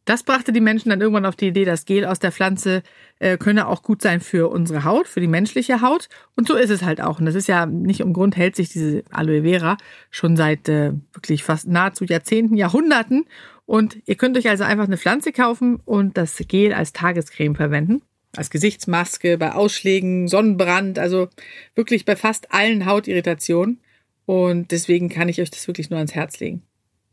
Das 0.05 0.25
brachte 0.25 0.53
die 0.53 0.61
Menschen 0.61 0.91
dann 0.91 1.01
irgendwann 1.01 1.27
auf 1.27 1.37
die 1.37 1.47
Idee, 1.47 1.65
das 1.65 1.85
Gel 1.85 2.05
aus 2.05 2.19
der 2.19 2.33
Pflanze 2.33 2.83
äh, 3.21 3.37
könne 3.39 3.69
auch 3.69 3.85
gut 3.85 4.03
sein 4.03 4.21
für 4.21 4.51
unsere 4.51 4.85
Haut, 4.85 5.07
für 5.07 5.21
die 5.21 5.29
menschliche 5.29 5.81
Haut. 5.81 6.09
Und 6.35 6.49
so 6.49 6.57
ist 6.57 6.71
es 6.71 6.83
halt 6.83 7.01
auch. 7.01 7.21
Und 7.21 7.27
das 7.27 7.37
ist 7.37 7.47
ja 7.47 7.67
nicht 7.67 8.03
um 8.03 8.13
Grund 8.13 8.37
hält 8.37 8.57
sich 8.57 8.69
diese 8.69 9.05
Aloe 9.13 9.43
Vera 9.43 9.77
schon 10.11 10.37
seit 10.37 10.69
äh, 10.69 10.93
wirklich 11.13 11.45
fast 11.45 11.69
nahezu 11.69 12.05
Jahrzehnten, 12.05 12.57
Jahrhunderten. 12.57 13.27
Und 13.73 13.97
ihr 14.05 14.17
könnt 14.17 14.37
euch 14.37 14.51
also 14.51 14.65
einfach 14.65 14.85
eine 14.85 14.99
Pflanze 14.99 15.33
kaufen 15.33 15.81
und 15.87 16.19
das 16.19 16.37
Gel 16.47 16.75
als 16.75 16.93
Tagescreme 16.93 17.55
verwenden. 17.55 18.03
Als 18.37 18.51
Gesichtsmaske, 18.51 19.39
bei 19.39 19.53
Ausschlägen, 19.53 20.29
Sonnenbrand, 20.29 20.99
also 20.99 21.31
wirklich 21.75 22.05
bei 22.05 22.15
fast 22.15 22.53
allen 22.53 22.85
Hautirritationen. 22.85 23.81
Und 24.27 24.73
deswegen 24.73 25.09
kann 25.09 25.31
ich 25.31 25.41
euch 25.41 25.51
das 25.51 25.67
wirklich 25.69 25.89
nur 25.89 25.97
ans 25.97 26.15
Herz 26.15 26.39
legen. 26.39 26.61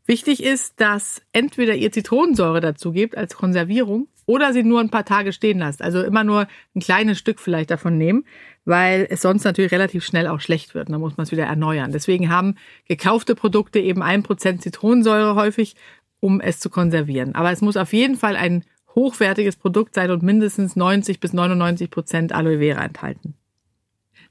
Wichtig 0.04 0.42
ist, 0.42 0.78
dass 0.78 1.22
entweder 1.32 1.76
ihr 1.76 1.92
Zitronensäure 1.92 2.60
dazu 2.60 2.92
gebt 2.92 3.16
als 3.16 3.36
Konservierung 3.36 4.08
oder 4.26 4.52
sie 4.52 4.62
nur 4.62 4.80
ein 4.80 4.90
paar 4.90 5.04
Tage 5.04 5.32
stehen 5.32 5.60
lasst. 5.60 5.80
Also 5.80 6.02
immer 6.02 6.24
nur 6.24 6.46
ein 6.74 6.80
kleines 6.80 7.18
Stück 7.18 7.40
vielleicht 7.40 7.70
davon 7.70 7.96
nehmen, 7.96 8.24
weil 8.64 9.06
es 9.08 9.22
sonst 9.22 9.44
natürlich 9.44 9.72
relativ 9.72 10.04
schnell 10.04 10.26
auch 10.26 10.40
schlecht 10.40 10.74
wird. 10.74 10.90
dann 10.90 11.00
muss 11.00 11.16
man 11.16 11.24
es 11.24 11.32
wieder 11.32 11.46
erneuern. 11.46 11.90
Deswegen 11.90 12.28
haben 12.28 12.56
gekaufte 12.86 13.34
Produkte 13.34 13.78
eben 13.78 14.02
ein 14.02 14.22
Prozent 14.22 14.62
Zitronensäure 14.62 15.34
häufig, 15.34 15.74
um 16.20 16.40
es 16.40 16.60
zu 16.60 16.70
konservieren. 16.70 17.34
Aber 17.34 17.50
es 17.50 17.60
muss 17.60 17.76
auf 17.76 17.92
jeden 17.92 18.16
Fall 18.16 18.36
ein 18.36 18.64
hochwertiges 18.94 19.56
Produkt 19.56 19.94
sein 19.94 20.10
und 20.10 20.22
mindestens 20.22 20.76
90 20.76 21.20
bis 21.20 21.32
99 21.32 21.90
Prozent 21.90 22.32
Aloe 22.32 22.58
Vera 22.58 22.84
enthalten. 22.84 23.34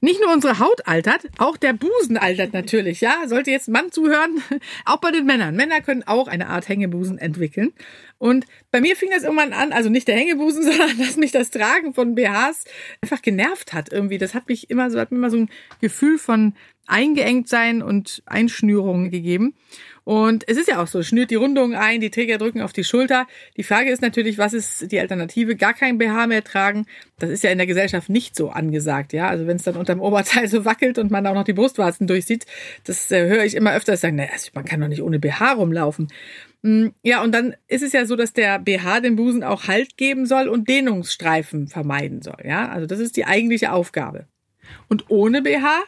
Nicht 0.02 0.22
nur 0.22 0.32
unsere 0.32 0.60
Haut 0.60 0.88
altert, 0.88 1.26
auch 1.40 1.58
der 1.58 1.74
Busen 1.74 2.18
altert 2.18 2.54
natürlich, 2.54 3.02
ja. 3.02 3.28
Sollte 3.28 3.52
jetzt 3.52 3.68
ein 3.68 3.74
Mann 3.74 3.92
zuhören, 3.92 4.42
auch 4.86 4.98
bei 4.98 5.12
den 5.12 5.26
Männern. 5.26 5.56
Männer 5.56 5.82
können 5.82 6.04
auch 6.04 6.28
eine 6.28 6.48
Art 6.48 6.70
Hängebusen 6.70 7.18
entwickeln. 7.18 7.74
Und 8.20 8.46
bei 8.70 8.82
mir 8.82 8.96
fing 8.96 9.10
das 9.12 9.24
irgendwann 9.24 9.54
an, 9.54 9.72
also 9.72 9.90
nicht 9.90 10.08
der 10.08 10.18
Hängebusen, 10.18 10.64
sondern 10.72 11.00
dass 11.00 11.18
mich 11.18 11.32
das 11.32 11.50
Tragen 11.50 11.94
von 11.94 12.14
BHs 12.14 12.66
einfach 13.02 13.22
genervt 13.22 13.74
hat 13.74 13.92
irgendwie. 13.92 14.20
Das 14.20 14.36
hat 14.36 14.48
mich 14.48 14.70
immer 14.70 14.92
so, 14.92 15.00
hat 15.00 15.12
mir 15.12 15.18
immer 15.18 15.32
so 15.32 15.38
ein 15.38 15.50
Gefühl 15.82 16.20
von 16.20 16.54
eingeengt 16.86 17.48
sein 17.48 17.82
und 17.82 18.22
Einschnürungen 18.26 19.10
gegeben. 19.10 19.54
Und 20.04 20.44
es 20.48 20.58
ist 20.58 20.68
ja 20.68 20.82
auch 20.82 20.88
so, 20.88 21.04
schnürt 21.04 21.30
die 21.30 21.36
Rundungen 21.36 21.78
ein, 21.78 22.02
die 22.02 22.10
Träger 22.10 22.40
drücken 22.40 22.62
auf 22.62 22.74
die 22.74 22.84
Schulter. 22.84 23.28
Die 23.58 23.64
Frage 23.64 23.92
ist 23.92 24.02
natürlich, 24.02 24.40
was 24.40 24.54
ist 24.54 24.92
die 24.92 25.00
Alternative? 25.00 25.56
Gar 25.56 25.76
kein 25.76 26.00
BH 26.00 26.26
mehr 26.26 26.44
tragen. 26.44 26.88
Das 27.20 27.30
ist 27.30 27.44
ja 27.44 27.52
in 27.52 27.60
der 27.60 27.68
Gesellschaft 27.68 28.10
nicht 28.10 28.36
so 28.36 28.50
angesagt, 28.50 29.14
ja. 29.14 29.28
Also 29.28 29.46
wenn 29.46 29.58
es 29.58 29.64
dann 29.64 29.76
unterm 29.76 30.02
Oberteil 30.02 30.48
so 30.48 30.66
wackelt 30.66 30.98
und 30.98 31.12
man 31.12 31.28
auch 31.28 31.36
noch 31.36 31.44
die 31.44 31.54
Brustwarzen 31.54 32.08
durchsieht, 32.08 32.48
das 32.86 33.12
äh, 33.12 33.28
höre 33.28 33.46
ich 33.46 33.56
immer 33.56 33.76
öfters 33.76 34.02
sagen, 34.02 34.16
naja, 34.16 34.32
also 34.34 34.50
man 34.56 34.66
kann 34.66 34.82
doch 34.82 34.88
nicht 34.88 35.04
ohne 35.04 35.20
BH 35.20 35.54
rumlaufen. 35.54 36.08
Mm, 36.62 36.88
ja, 37.04 37.24
und 37.24 37.32
dann 37.32 37.56
ist 37.68 37.84
es 37.84 37.94
ja 37.94 38.06
so, 38.06 38.16
dass 38.16 38.34
der 38.34 38.60
BH 38.60 39.02
dem 39.02 39.16
Busen 39.16 39.44
auch 39.44 39.68
Halt 39.68 39.98
geben 39.98 40.26
soll 40.26 40.48
und 40.48 40.68
Dehnungsstreifen 40.68 41.68
vermeiden 41.68 42.22
soll, 42.22 42.44
ja. 42.44 42.68
Also 42.70 42.86
das 42.86 43.00
ist 43.00 43.16
die 43.18 43.26
eigentliche 43.26 43.72
Aufgabe. 43.72 44.28
Und 44.88 45.10
ohne 45.10 45.42
BH 45.42 45.84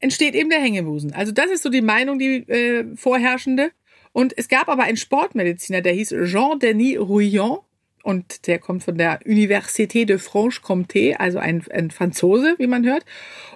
entsteht 0.00 0.34
eben 0.34 0.50
der 0.50 0.60
Hängebusen. 0.60 1.12
Also 1.12 1.32
das 1.32 1.50
ist 1.50 1.62
so 1.62 1.70
die 1.70 1.80
Meinung, 1.80 2.18
die 2.18 2.48
äh, 2.48 2.96
vorherrschende. 2.96 3.70
Und 4.12 4.36
es 4.36 4.48
gab 4.48 4.68
aber 4.68 4.84
einen 4.84 4.96
Sportmediziner, 4.96 5.80
der 5.80 5.92
hieß 5.92 6.14
Jean-Denis 6.26 6.98
Rouillon 6.98 7.58
und 8.04 8.46
der 8.46 8.58
kommt 8.58 8.84
von 8.84 8.98
der 8.98 9.20
Université 9.22 10.04
de 10.04 10.18
Franche-Comté, 10.18 11.16
also 11.16 11.38
ein, 11.38 11.64
ein 11.70 11.90
Franzose, 11.90 12.54
wie 12.58 12.66
man 12.66 12.84
hört. 12.84 13.04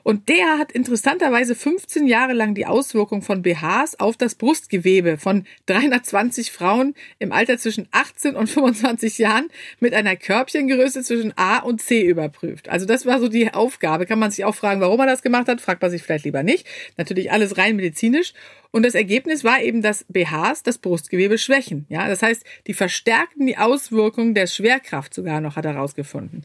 Und 0.02 0.30
der 0.30 0.58
hat 0.58 0.72
interessanterweise 0.72 1.54
15 1.54 2.06
Jahre 2.06 2.32
lang 2.32 2.54
die 2.54 2.64
Auswirkung 2.64 3.20
von 3.20 3.42
BHs 3.42 4.00
auf 4.00 4.16
das 4.16 4.36
Brustgewebe 4.36 5.18
von 5.18 5.44
320 5.66 6.50
Frauen 6.50 6.94
im 7.18 7.30
Alter 7.30 7.58
zwischen 7.58 7.88
18 7.90 8.36
und 8.36 8.48
25 8.48 9.18
Jahren 9.18 9.50
mit 9.80 9.92
einer 9.92 10.16
Körbchengröße 10.16 11.02
zwischen 11.02 11.36
A 11.36 11.58
und 11.58 11.82
C 11.82 12.00
überprüft. 12.06 12.70
Also 12.70 12.86
das 12.86 13.04
war 13.04 13.20
so 13.20 13.28
die 13.28 13.52
Aufgabe. 13.52 14.06
Kann 14.06 14.18
man 14.18 14.30
sich 14.30 14.46
auch 14.46 14.54
fragen, 14.54 14.80
warum 14.80 14.98
er 15.00 15.06
das 15.06 15.20
gemacht 15.20 15.48
hat? 15.48 15.60
Fragt 15.60 15.82
man 15.82 15.90
sich 15.90 16.02
vielleicht 16.02 16.24
lieber 16.24 16.42
nicht. 16.42 16.66
Natürlich 16.96 17.30
alles 17.30 17.58
rein 17.58 17.76
medizinisch. 17.76 18.32
Und 18.70 18.84
das 18.84 18.94
Ergebnis 18.94 19.44
war 19.44 19.62
eben, 19.62 19.80
dass 19.80 20.04
BHs 20.08 20.62
das 20.62 20.78
Brustgewebe 20.78 21.38
schwächen. 21.38 21.86
Ja, 21.88 22.08
das 22.08 22.22
heißt, 22.22 22.44
die 22.66 22.74
verstärkten 22.74 23.46
die 23.46 23.56
Auswirkungen 23.56 24.34
der 24.34 24.46
Schwerkraft 24.46 25.14
sogar 25.14 25.40
noch, 25.40 25.56
hat 25.56 25.64
er 25.64 25.74
herausgefunden. 25.74 26.44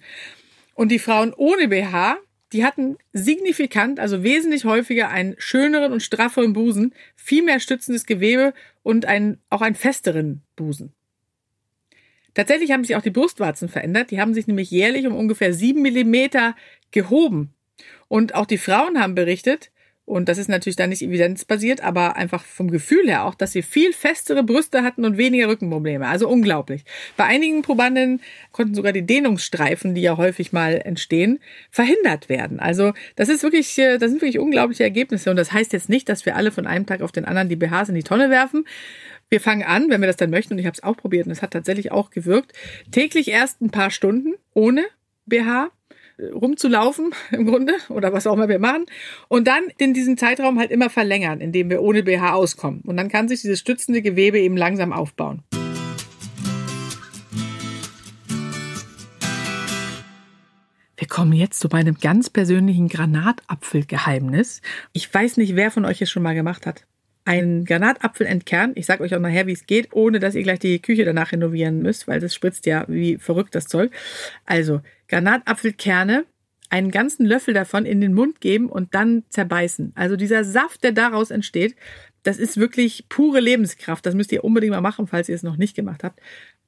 Und 0.74 0.90
die 0.90 1.00
Frauen 1.00 1.34
ohne 1.34 1.68
BH, 1.68 2.18
die 2.54 2.64
hatten 2.64 2.98
signifikant, 3.12 4.00
also 4.00 4.24
wesentlich 4.24 4.64
häufiger 4.64 5.10
einen 5.10 5.36
schöneren 5.38 5.92
und 5.92 6.02
strafferen 6.02 6.54
Busen, 6.54 6.94
viel 7.16 7.44
mehr 7.44 7.60
stützendes 7.60 8.06
Gewebe 8.06 8.54
und 8.84 9.06
einen, 9.06 9.40
auch 9.50 9.62
einen 9.62 9.76
festeren 9.76 10.44
Busen. 10.56 10.94
Tatsächlich 12.34 12.72
haben 12.72 12.84
sich 12.84 12.96
auch 12.96 13.02
die 13.02 13.12
Brustwarzen 13.12 13.70
verändert. 13.70 14.12
Die 14.12 14.20
haben 14.20 14.34
sich 14.34 14.48
nämlich 14.48 14.72
jährlich 14.72 15.06
um 15.06 15.16
ungefähr 15.16 15.54
sieben 15.54 15.82
Millimeter 15.82 16.56
gehoben. 16.92 17.54
Und 18.08 18.36
auch 18.36 18.46
die 18.46 18.58
Frauen 18.58 19.00
haben 19.00 19.16
berichtet, 19.16 19.72
und 20.06 20.28
das 20.28 20.38
ist 20.38 20.50
natürlich 20.50 20.76
dann 20.76 20.90
nicht 20.90 21.02
evidenzbasiert, 21.02 21.82
aber 21.82 22.18
einfach 22.18 22.44
vom 22.44 22.70
Gefühl 22.70 23.08
her 23.08 23.24
auch, 23.24 23.36
dass 23.36 23.54
sie 23.54 23.62
viel 23.62 23.94
festere 23.94 24.44
Brüste 24.44 24.84
hatten 24.84 25.06
und 25.06 25.18
weniger 25.18 25.48
Rückenprobleme. 25.48 26.06
Also 26.06 26.28
unglaublich. 26.28 26.84
Bei 27.16 27.24
einigen 27.24 27.62
Probanden 27.62 28.22
konnten 28.52 28.76
sogar 28.76 28.92
die 28.92 29.06
Dehnungsstreifen, 29.06 29.96
die 29.96 30.02
ja 30.02 30.18
häufig 30.18 30.52
mal 30.52 30.82
entstehen, 30.84 31.40
verhindert 31.72 32.28
werden. 32.28 32.60
Also 32.60 32.92
das 33.16 33.30
ist 33.30 33.44
wirklich, 33.44 33.78
äh, 33.78 33.98
das 33.98 34.12
sind 34.12 34.22
wirklich 34.22 34.40
unglaubliche 34.40 34.84
Ergebnisse. 34.84 35.30
Und 35.30 35.38
das 35.38 35.54
heißt 35.54 35.72
jetzt 35.72 35.88
nicht, 35.88 36.10
dass 36.10 36.26
wir 36.26 36.36
alle 36.36 36.52
von 36.52 36.68
einem 36.68 36.86
Tag 36.86 37.02
auf 37.02 37.14
den 37.14 37.24
anderen 37.24 37.48
die 37.48 37.56
BHs 37.56 37.88
in 37.88 37.96
die 37.96 38.04
Tonne 38.04 38.30
werfen. 38.30 38.66
Wir 39.30 39.40
fangen 39.40 39.64
an, 39.64 39.90
wenn 39.90 40.02
wir 40.02 40.08
das 40.08 40.18
dann 40.18 40.30
möchten, 40.30 40.54
und 40.54 40.60
ich 40.60 40.66
habe 40.66 40.76
es 40.76 40.84
auch 40.84 40.98
probiert 40.98 41.28
und 41.28 41.32
es 41.32 41.42
hat 41.42 41.52
tatsächlich 41.52 41.94
auch 41.94 42.10
gewirkt, 42.10 42.52
täglich 42.92 43.30
erst 43.30 43.62
ein 43.62 43.72
paar 43.72 43.90
Stunden 43.90 44.34
ohne 44.54 44.84
BH 45.26 45.72
rumzulaufen 46.20 47.12
im 47.32 47.46
Grunde 47.46 47.74
oder 47.90 48.14
was 48.14 48.28
auch 48.28 48.34
immer 48.34 48.50
wir 48.50 48.60
machen 48.60 48.86
und 49.28 49.48
dann 49.48 49.64
in 49.78 49.94
diesen 49.94 50.18
Zeitraum 50.18 50.60
halt 50.60 50.72
immer 50.72 50.90
verlängern, 50.90 51.42
indem 51.42 51.70
wir 51.70 51.82
ohne 51.82 52.04
BH 52.04 52.34
auskommen 52.34 52.82
und 52.86 52.98
dann 52.98 53.10
kann 53.10 53.28
sich 53.28 53.42
dieses 53.42 53.60
stützende 53.60 54.02
Gewebe 54.02 54.40
eben 54.40 54.58
langsam 54.58 54.94
aufbauen. 54.94 55.44
Wir 61.04 61.10
kommen 61.10 61.34
jetzt 61.34 61.60
zu 61.60 61.68
meinem 61.70 61.98
ganz 62.00 62.30
persönlichen 62.30 62.88
Granatapfelgeheimnis. 62.88 64.62
Ich 64.94 65.14
weiß 65.14 65.36
nicht, 65.36 65.54
wer 65.54 65.70
von 65.70 65.84
euch 65.84 66.02
es 66.02 66.10
schon 66.10 66.24
mal 66.24 66.34
gemacht 66.34 66.66
hat. 66.66 66.86
Einen 67.26 67.66
Granatapfel 67.66 68.26
entkernen. 68.26 68.72
Ich 68.78 68.86
sage 68.86 69.04
euch 69.04 69.14
auch 69.14 69.20
nachher, 69.20 69.46
wie 69.46 69.52
es 69.52 69.66
geht, 69.66 69.90
ohne 69.92 70.20
dass 70.20 70.34
ihr 70.34 70.44
gleich 70.44 70.60
die 70.60 70.82
Küche 70.82 71.04
danach 71.04 71.34
renovieren 71.34 71.82
müsst, 71.82 72.08
weil 72.08 72.22
das 72.22 72.34
spritzt 72.34 72.66
ja 72.68 72.86
wie 72.88 73.18
verrückt 73.18 73.54
das 73.54 73.68
Zeug. 73.68 73.92
Also 74.46 74.80
Granatapfelkerne, 75.14 76.26
einen 76.72 76.90
ganzen 76.90 77.24
Löffel 77.28 77.54
davon 77.54 77.86
in 77.86 78.02
den 78.02 78.16
Mund 78.16 78.42
geben 78.42 78.68
und 78.68 78.96
dann 78.96 79.24
zerbeißen. 79.30 79.92
Also 79.94 80.16
dieser 80.16 80.44
Saft, 80.44 80.84
der 80.84 80.92
daraus 80.92 81.30
entsteht, 81.30 81.76
das 82.24 82.40
ist 82.40 82.58
wirklich 82.58 83.06
pure 83.10 83.40
Lebenskraft. 83.40 84.04
Das 84.08 84.16
müsst 84.16 84.32
ihr 84.32 84.44
unbedingt 84.44 84.72
mal 84.72 84.82
machen, 84.82 85.06
falls 85.06 85.30
ihr 85.30 85.36
es 85.36 85.44
noch 85.44 85.58
nicht 85.58 85.76
gemacht 85.76 86.04
habt. 86.04 86.20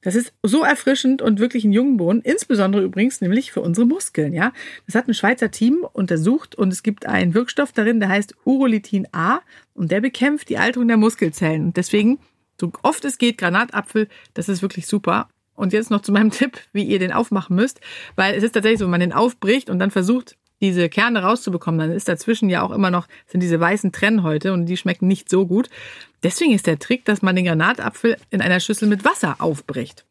Das 0.01 0.13
ist 0.13 0.31
so 0.43 0.63
erfrischend 0.63 1.23
und 1.23 1.39
wirklich 1.39 1.63
ein 1.65 1.71
Jungenbohnen, 1.71 2.21
insbesondere 2.21 2.83
übrigens 2.83 3.19
nämlich 3.19 3.51
für 3.51 3.61
unsere 3.61 3.87
Muskeln, 3.87 4.31
ja. 4.31 4.53
Das 4.85 4.93
hat 4.93 5.07
ein 5.07 5.15
Schweizer 5.15 5.49
Team 5.49 5.83
untersucht 5.93 6.53
und 6.53 6.71
es 6.71 6.83
gibt 6.83 7.07
einen 7.07 7.33
Wirkstoff 7.33 7.71
darin, 7.71 7.99
der 7.99 8.09
heißt 8.09 8.35
Urolithin 8.45 9.07
A 9.11 9.39
und 9.73 9.89
der 9.89 10.01
bekämpft 10.01 10.49
die 10.49 10.59
Alterung 10.59 10.87
der 10.87 10.97
Muskelzellen. 10.97 11.73
Deswegen, 11.73 12.19
so 12.61 12.71
oft 12.83 13.03
es 13.05 13.17
geht, 13.17 13.39
Granatapfel, 13.39 14.07
das 14.35 14.49
ist 14.49 14.61
wirklich 14.61 14.85
super. 14.85 15.29
Und 15.55 15.73
jetzt 15.73 15.91
noch 15.91 16.01
zu 16.01 16.11
meinem 16.11 16.31
Tipp, 16.31 16.59
wie 16.73 16.83
ihr 16.83 16.99
den 16.99 17.11
aufmachen 17.11 17.55
müsst, 17.55 17.81
weil 18.15 18.35
es 18.35 18.43
ist 18.43 18.51
tatsächlich 18.51 18.79
so, 18.79 18.85
wenn 18.85 18.91
man 18.91 18.99
den 18.99 19.13
aufbricht 19.13 19.69
und 19.69 19.79
dann 19.79 19.91
versucht, 19.91 20.37
diese 20.61 20.89
Kerne 20.89 21.21
rauszubekommen, 21.21 21.79
dann 21.79 21.91
ist 21.91 22.07
dazwischen 22.07 22.49
ja 22.49 22.61
auch 22.61 22.71
immer 22.71 22.89
noch, 22.89 23.07
sind 23.27 23.41
diese 23.41 23.59
weißen 23.59 23.91
Trennhäute 23.91 24.53
und 24.53 24.65
die 24.65 24.77
schmecken 24.77 25.07
nicht 25.07 25.29
so 25.29 25.45
gut. 25.45 25.69
Deswegen 26.23 26.53
ist 26.53 26.67
der 26.67 26.79
Trick, 26.79 27.05
dass 27.05 27.21
man 27.21 27.35
den 27.35 27.45
Granatapfel 27.45 28.17
in 28.29 28.41
einer 28.41 28.59
Schüssel 28.59 28.87
mit 28.87 29.03
Wasser 29.03 29.35
aufbricht. 29.39 30.05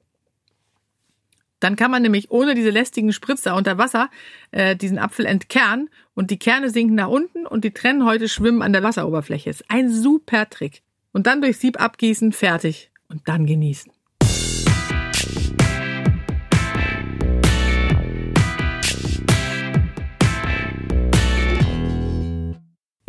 Dann 1.61 1.77
kann 1.77 1.91
man 1.91 2.03
nämlich 2.03 2.31
ohne 2.31 2.55
diese 2.55 2.69
lästigen 2.69 3.13
Spritzer 3.13 3.57
unter 3.57 3.79
Wasser 3.79 4.11
äh, 4.51 4.77
diesen 4.77 4.99
Apfel 4.99 5.25
entkernen 5.25 5.89
und 6.15 6.31
die 6.31 6.39
Kerne 6.39 6.69
sinken 6.69 6.95
nach 6.95 7.09
unten 7.09 7.47
und 7.47 7.65
die 7.65 7.73
Trennhäute 7.73 8.29
schwimmen 8.29 8.61
an 8.61 8.75
der 8.75 8.83
Wasseroberfläche. 8.83 9.49
Ist 9.49 9.65
ein 9.69 9.91
super 9.91 10.49
Trick. 10.51 10.83
Und 11.13 11.27
dann 11.27 11.41
durch 11.41 11.57
Sieb 11.57 11.81
abgießen, 11.81 12.33
fertig 12.33 12.91
und 13.09 13.23
dann 13.29 13.47
genießen. 13.47 13.94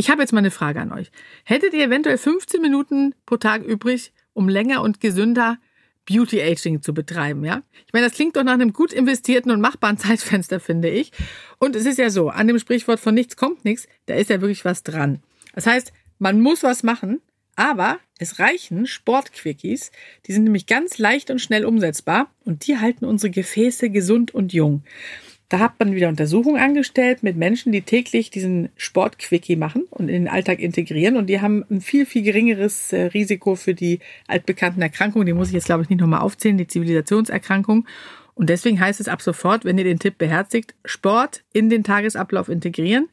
Ich 0.05 0.11
habe 0.11 0.21
jetzt 0.21 0.33
mal 0.33 0.37
eine 0.37 0.51
Frage 0.51 0.81
an 0.81 0.91
euch. 0.91 1.09
Hättet 1.45 1.73
ihr 1.73 1.83
eventuell 1.83 2.19
15 2.19 2.61
Minuten 2.61 3.15
pro 3.25 3.37
Tag 3.37 3.63
übrig, 3.63 4.13
um 4.33 4.47
länger 4.47 4.83
und 4.83 5.01
gesünder 5.01 5.57
Beauty 6.05 6.43
Aging 6.43 6.83
zu 6.83 6.93
betreiben, 6.93 7.43
ja? 7.43 7.63
Ich 7.87 7.91
meine, 7.91 8.05
das 8.05 8.13
klingt 8.13 8.35
doch 8.35 8.43
nach 8.43 8.53
einem 8.53 8.71
gut 8.71 8.93
investierten 8.93 9.49
und 9.49 9.61
machbaren 9.61 9.97
Zeitfenster, 9.97 10.59
finde 10.59 10.91
ich. 10.91 11.11
Und 11.57 11.75
es 11.75 11.87
ist 11.87 11.97
ja 11.97 12.11
so, 12.11 12.29
an 12.29 12.47
dem 12.47 12.59
Sprichwort 12.59 12.99
von 12.99 13.15
nichts 13.15 13.35
kommt 13.35 13.65
nichts, 13.65 13.87
da 14.05 14.13
ist 14.13 14.29
ja 14.29 14.41
wirklich 14.41 14.63
was 14.63 14.83
dran. 14.83 15.23
Das 15.55 15.65
heißt, 15.65 15.91
man 16.19 16.39
muss 16.39 16.61
was 16.61 16.83
machen, 16.83 17.19
aber 17.55 17.97
es 18.19 18.37
reichen 18.37 18.85
Sportquickies, 18.85 19.91
die 20.27 20.33
sind 20.33 20.43
nämlich 20.43 20.67
ganz 20.67 20.99
leicht 20.99 21.31
und 21.31 21.41
schnell 21.41 21.65
umsetzbar 21.65 22.29
und 22.43 22.67
die 22.67 22.77
halten 22.77 23.05
unsere 23.05 23.31
Gefäße 23.31 23.89
gesund 23.89 24.35
und 24.35 24.53
jung. 24.53 24.83
Da 25.49 25.59
hat 25.59 25.79
man 25.79 25.93
wieder 25.93 26.09
Untersuchungen 26.09 26.59
angestellt 26.59 27.21
mit 27.21 27.37
Menschen, 27.37 27.71
die 27.71 27.83
täglich 27.83 28.31
diesen 28.31 28.69
Sportquickie 28.77 29.55
machen 29.55 29.83
und 29.91 30.09
in 30.09 30.23
den 30.23 30.27
Alltag 30.27 30.59
integrieren. 30.59 31.17
Und 31.17 31.27
die 31.27 31.39
haben 31.39 31.63
ein 31.69 31.81
viel, 31.81 32.07
viel 32.07 32.23
geringeres 32.23 32.91
äh, 32.93 33.03
Risiko 33.03 33.55
für 33.55 33.75
die 33.75 33.99
altbekannten 34.27 34.81
Erkrankungen. 34.81 35.27
Die 35.27 35.33
muss 35.33 35.49
ich 35.49 35.53
jetzt, 35.53 35.65
glaube 35.65 35.83
ich, 35.83 35.89
nicht 35.89 36.01
nochmal 36.01 36.21
aufzählen, 36.21 36.57
die 36.57 36.67
Zivilisationserkrankung. 36.67 37.85
Und 38.33 38.49
deswegen 38.49 38.79
heißt 38.79 38.99
es 38.99 39.07
ab 39.07 39.21
sofort, 39.21 39.65
wenn 39.65 39.77
ihr 39.77 39.83
den 39.83 39.99
Tipp 39.99 40.17
beherzigt, 40.17 40.75
Sport 40.83 41.43
in 41.53 41.69
den 41.69 41.83
Tagesablauf 41.83 42.49
integrieren, 42.49 43.07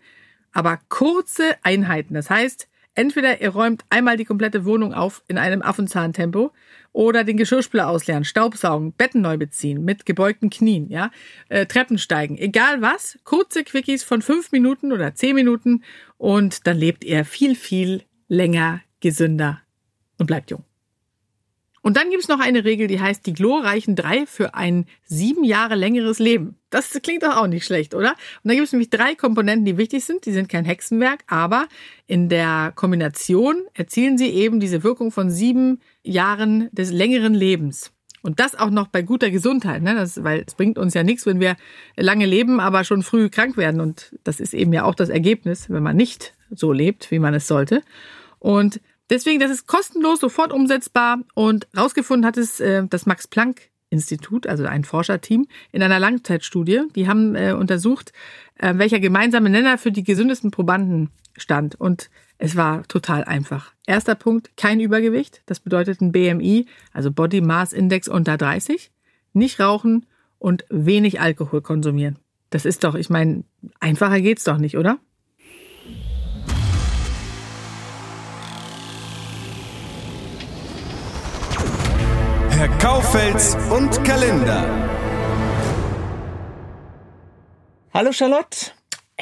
aber 0.52 0.80
kurze 0.88 1.56
Einheiten. 1.62 2.14
Das 2.14 2.28
heißt, 2.28 2.68
entweder 2.94 3.40
ihr 3.40 3.50
räumt 3.50 3.84
einmal 3.88 4.16
die 4.16 4.24
komplette 4.24 4.64
Wohnung 4.64 4.92
auf 4.94 5.22
in 5.28 5.38
einem 5.38 5.62
Affenzahntempo 5.62 6.50
oder 6.92 7.24
den 7.24 7.36
Geschirrspüler 7.36 7.88
ausleeren, 7.88 8.24
Staubsaugen, 8.24 8.92
Betten 8.92 9.22
neu 9.22 9.36
beziehen, 9.36 9.84
mit 9.84 10.06
gebeugten 10.06 10.50
Knien, 10.50 10.88
ja, 10.90 11.10
äh, 11.48 11.66
Treppen 11.66 11.98
steigen, 11.98 12.36
egal 12.38 12.82
was, 12.82 13.18
kurze 13.24 13.64
Quickies 13.64 14.04
von 14.04 14.22
fünf 14.22 14.52
Minuten 14.52 14.92
oder 14.92 15.14
zehn 15.14 15.34
Minuten 15.34 15.82
und 16.18 16.66
dann 16.66 16.76
lebt 16.76 17.04
ihr 17.04 17.24
viel, 17.24 17.54
viel 17.54 18.02
länger, 18.28 18.80
gesünder 19.00 19.60
und 20.18 20.26
bleibt 20.26 20.50
jung. 20.50 20.64
Und 21.82 21.96
dann 21.96 22.10
gibt's 22.10 22.28
noch 22.28 22.38
eine 22.38 22.64
Regel, 22.64 22.86
die 22.86 23.00
heißt 23.00 23.26
die 23.26 23.32
glorreichen 23.32 23.96
drei 23.96 24.24
für 24.24 24.54
ein 24.54 24.86
sieben 25.02 25.42
Jahre 25.42 25.74
längeres 25.74 26.20
Leben. 26.20 26.56
Das 26.70 26.92
klingt 27.02 27.24
doch 27.24 27.36
auch 27.36 27.48
nicht 27.48 27.66
schlecht, 27.66 27.92
oder? 27.92 28.10
Und 28.10 28.50
da 28.50 28.54
gibt 28.54 28.66
es 28.66 28.72
nämlich 28.72 28.88
drei 28.88 29.16
Komponenten, 29.16 29.64
die 29.64 29.76
wichtig 29.76 30.04
sind. 30.04 30.24
Die 30.24 30.32
sind 30.32 30.48
kein 30.48 30.64
Hexenwerk, 30.64 31.24
aber 31.26 31.66
in 32.06 32.28
der 32.28 32.72
Kombination 32.76 33.64
erzielen 33.74 34.16
sie 34.16 34.28
eben 34.28 34.60
diese 34.60 34.84
Wirkung 34.84 35.10
von 35.10 35.28
sieben 35.28 35.80
Jahren 36.02 36.68
des 36.72 36.90
längeren 36.90 37.34
Lebens. 37.34 37.92
Und 38.22 38.38
das 38.38 38.54
auch 38.54 38.70
noch 38.70 38.86
bei 38.86 39.02
guter 39.02 39.30
Gesundheit, 39.30 39.82
ne? 39.82 39.94
das, 39.94 40.22
weil 40.22 40.44
es 40.46 40.54
bringt 40.54 40.78
uns 40.78 40.94
ja 40.94 41.02
nichts, 41.02 41.26
wenn 41.26 41.40
wir 41.40 41.56
lange 41.96 42.24
leben, 42.24 42.60
aber 42.60 42.84
schon 42.84 43.02
früh 43.02 43.28
krank 43.28 43.56
werden. 43.56 43.80
Und 43.80 44.16
das 44.22 44.38
ist 44.38 44.54
eben 44.54 44.72
ja 44.72 44.84
auch 44.84 44.94
das 44.94 45.08
Ergebnis, 45.08 45.68
wenn 45.70 45.82
man 45.82 45.96
nicht 45.96 46.34
so 46.50 46.72
lebt, 46.72 47.10
wie 47.10 47.18
man 47.18 47.34
es 47.34 47.48
sollte. 47.48 47.82
Und 48.38 48.80
Deswegen, 49.12 49.40
das 49.40 49.50
ist 49.50 49.66
kostenlos, 49.66 50.20
sofort 50.20 50.54
umsetzbar 50.54 51.18
und 51.34 51.68
rausgefunden 51.76 52.24
hat 52.24 52.38
es 52.38 52.60
äh, 52.60 52.86
das 52.88 53.04
Max 53.04 53.28
Planck 53.28 53.68
Institut, 53.90 54.46
also 54.46 54.64
ein 54.64 54.84
Forscherteam, 54.84 55.46
in 55.70 55.82
einer 55.82 56.00
Langzeitstudie. 56.00 56.84
Die 56.96 57.08
haben 57.08 57.34
äh, 57.34 57.52
untersucht, 57.52 58.14
äh, 58.56 58.72
welcher 58.78 59.00
gemeinsame 59.00 59.50
Nenner 59.50 59.76
für 59.76 59.92
die 59.92 60.02
gesündesten 60.02 60.50
Probanden 60.50 61.10
stand. 61.36 61.78
Und 61.78 62.08
es 62.44 62.56
war 62.56 62.82
total 62.88 63.22
einfach. 63.22 63.72
Erster 63.86 64.16
Punkt, 64.16 64.56
kein 64.56 64.80
Übergewicht. 64.80 65.42
Das 65.46 65.60
bedeutet 65.60 66.00
ein 66.00 66.10
BMI, 66.10 66.66
also 66.92 67.12
Body 67.12 67.40
Mass 67.40 67.72
Index 67.72 68.08
unter 68.08 68.36
30. 68.36 68.90
Nicht 69.32 69.60
rauchen 69.60 70.06
und 70.40 70.64
wenig 70.68 71.20
Alkohol 71.20 71.62
konsumieren. 71.62 72.18
Das 72.50 72.64
ist 72.64 72.82
doch, 72.82 72.96
ich 72.96 73.10
meine, 73.10 73.44
einfacher 73.78 74.20
geht's 74.20 74.42
doch 74.42 74.58
nicht, 74.58 74.76
oder? 74.76 74.98
Herr 82.48 82.68
Kaufels 82.78 83.56
und 83.70 84.02
Kalender. 84.02 84.68
Hallo 87.94 88.10
Charlotte. 88.10 88.72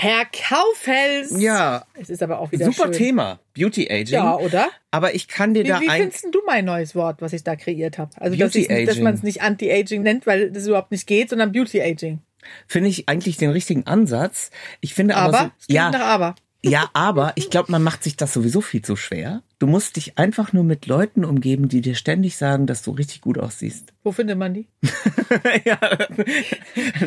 Herr 0.03 0.25
Kaufels. 0.25 1.39
Ja. 1.39 1.85
Es 1.93 2.09
ist 2.09 2.23
aber 2.23 2.39
auch 2.39 2.51
wieder 2.53 2.65
Super 2.65 2.85
schön. 2.85 2.93
Thema. 2.93 3.39
Beauty 3.53 3.91
Aging. 3.91 4.15
Ja, 4.15 4.37
oder? 4.37 4.69
Aber 4.91 5.15
ich 5.15 5.29
kann 5.29 5.53
dir 5.53 5.63
Wie, 5.63 5.69
da 5.69 5.79
wie 5.83 5.91
ein. 5.91 6.01
findest 6.01 6.25
denn 6.25 6.33
du 6.33 6.41
mein 6.47 6.65
neues 6.65 6.95
Wort, 6.95 7.21
was 7.21 7.35
ich 7.35 7.45
da 7.45 7.55
kreiert 7.55 7.99
habe? 7.99 8.11
Also, 8.17 8.35
dass, 8.35 8.53
Beauty 8.53 8.67
dass 8.67 8.95
Aging. 8.95 9.05
man 9.05 9.13
es 9.15 9.23
nicht 9.23 9.43
Anti-Aging 9.43 10.03
nennt, 10.03 10.27
weil 10.27 10.51
das 10.53 10.67
überhaupt 10.67 10.91
nicht 10.91 11.07
geht, 11.07 11.29
sondern 11.29 11.53
Beauty 11.53 11.83
Aging. 11.83 12.21
Finde 12.67 12.89
ich 12.89 13.11
eigentlich 13.11 13.37
den 13.37 13.51
richtigen 13.51 13.87
Ansatz. 13.87 14.51
Ich 14.81 14.95
finde 14.95 15.17
aber, 15.17 15.39
Aber, 15.39 15.53
es 15.59 15.67
so, 15.67 15.75
nach 15.75 15.93
ja, 15.93 16.01
aber. 16.01 16.35
Ja, 16.63 16.91
aber 16.93 17.33
ich 17.37 17.49
glaube, 17.49 17.73
man 17.73 17.83
macht 17.83 18.05
sich 18.05 18.17
das 18.17 18.35
sowieso 18.35 18.61
viel 18.61 18.83
zu 18.83 18.95
schwer. 18.95 19.43
Du 19.59 19.67
musst 19.67 19.97
dich 19.97 20.19
einfach 20.19 20.53
nur 20.53 20.65
mit 20.65 20.87
Leuten 20.87 21.25
umgeben, 21.25 21.69
die 21.69 21.81
dir 21.81 21.95
ständig 21.95 22.37
sagen, 22.37 22.67
dass 22.67 22.83
du 22.83 22.91
richtig 22.91 23.23
gut 23.23 23.39
aussiehst. 23.39 23.93
Wo 24.03 24.13
findet 24.13 24.39
man 24.39 24.55
die? 24.55 24.69
ja, 25.65 25.79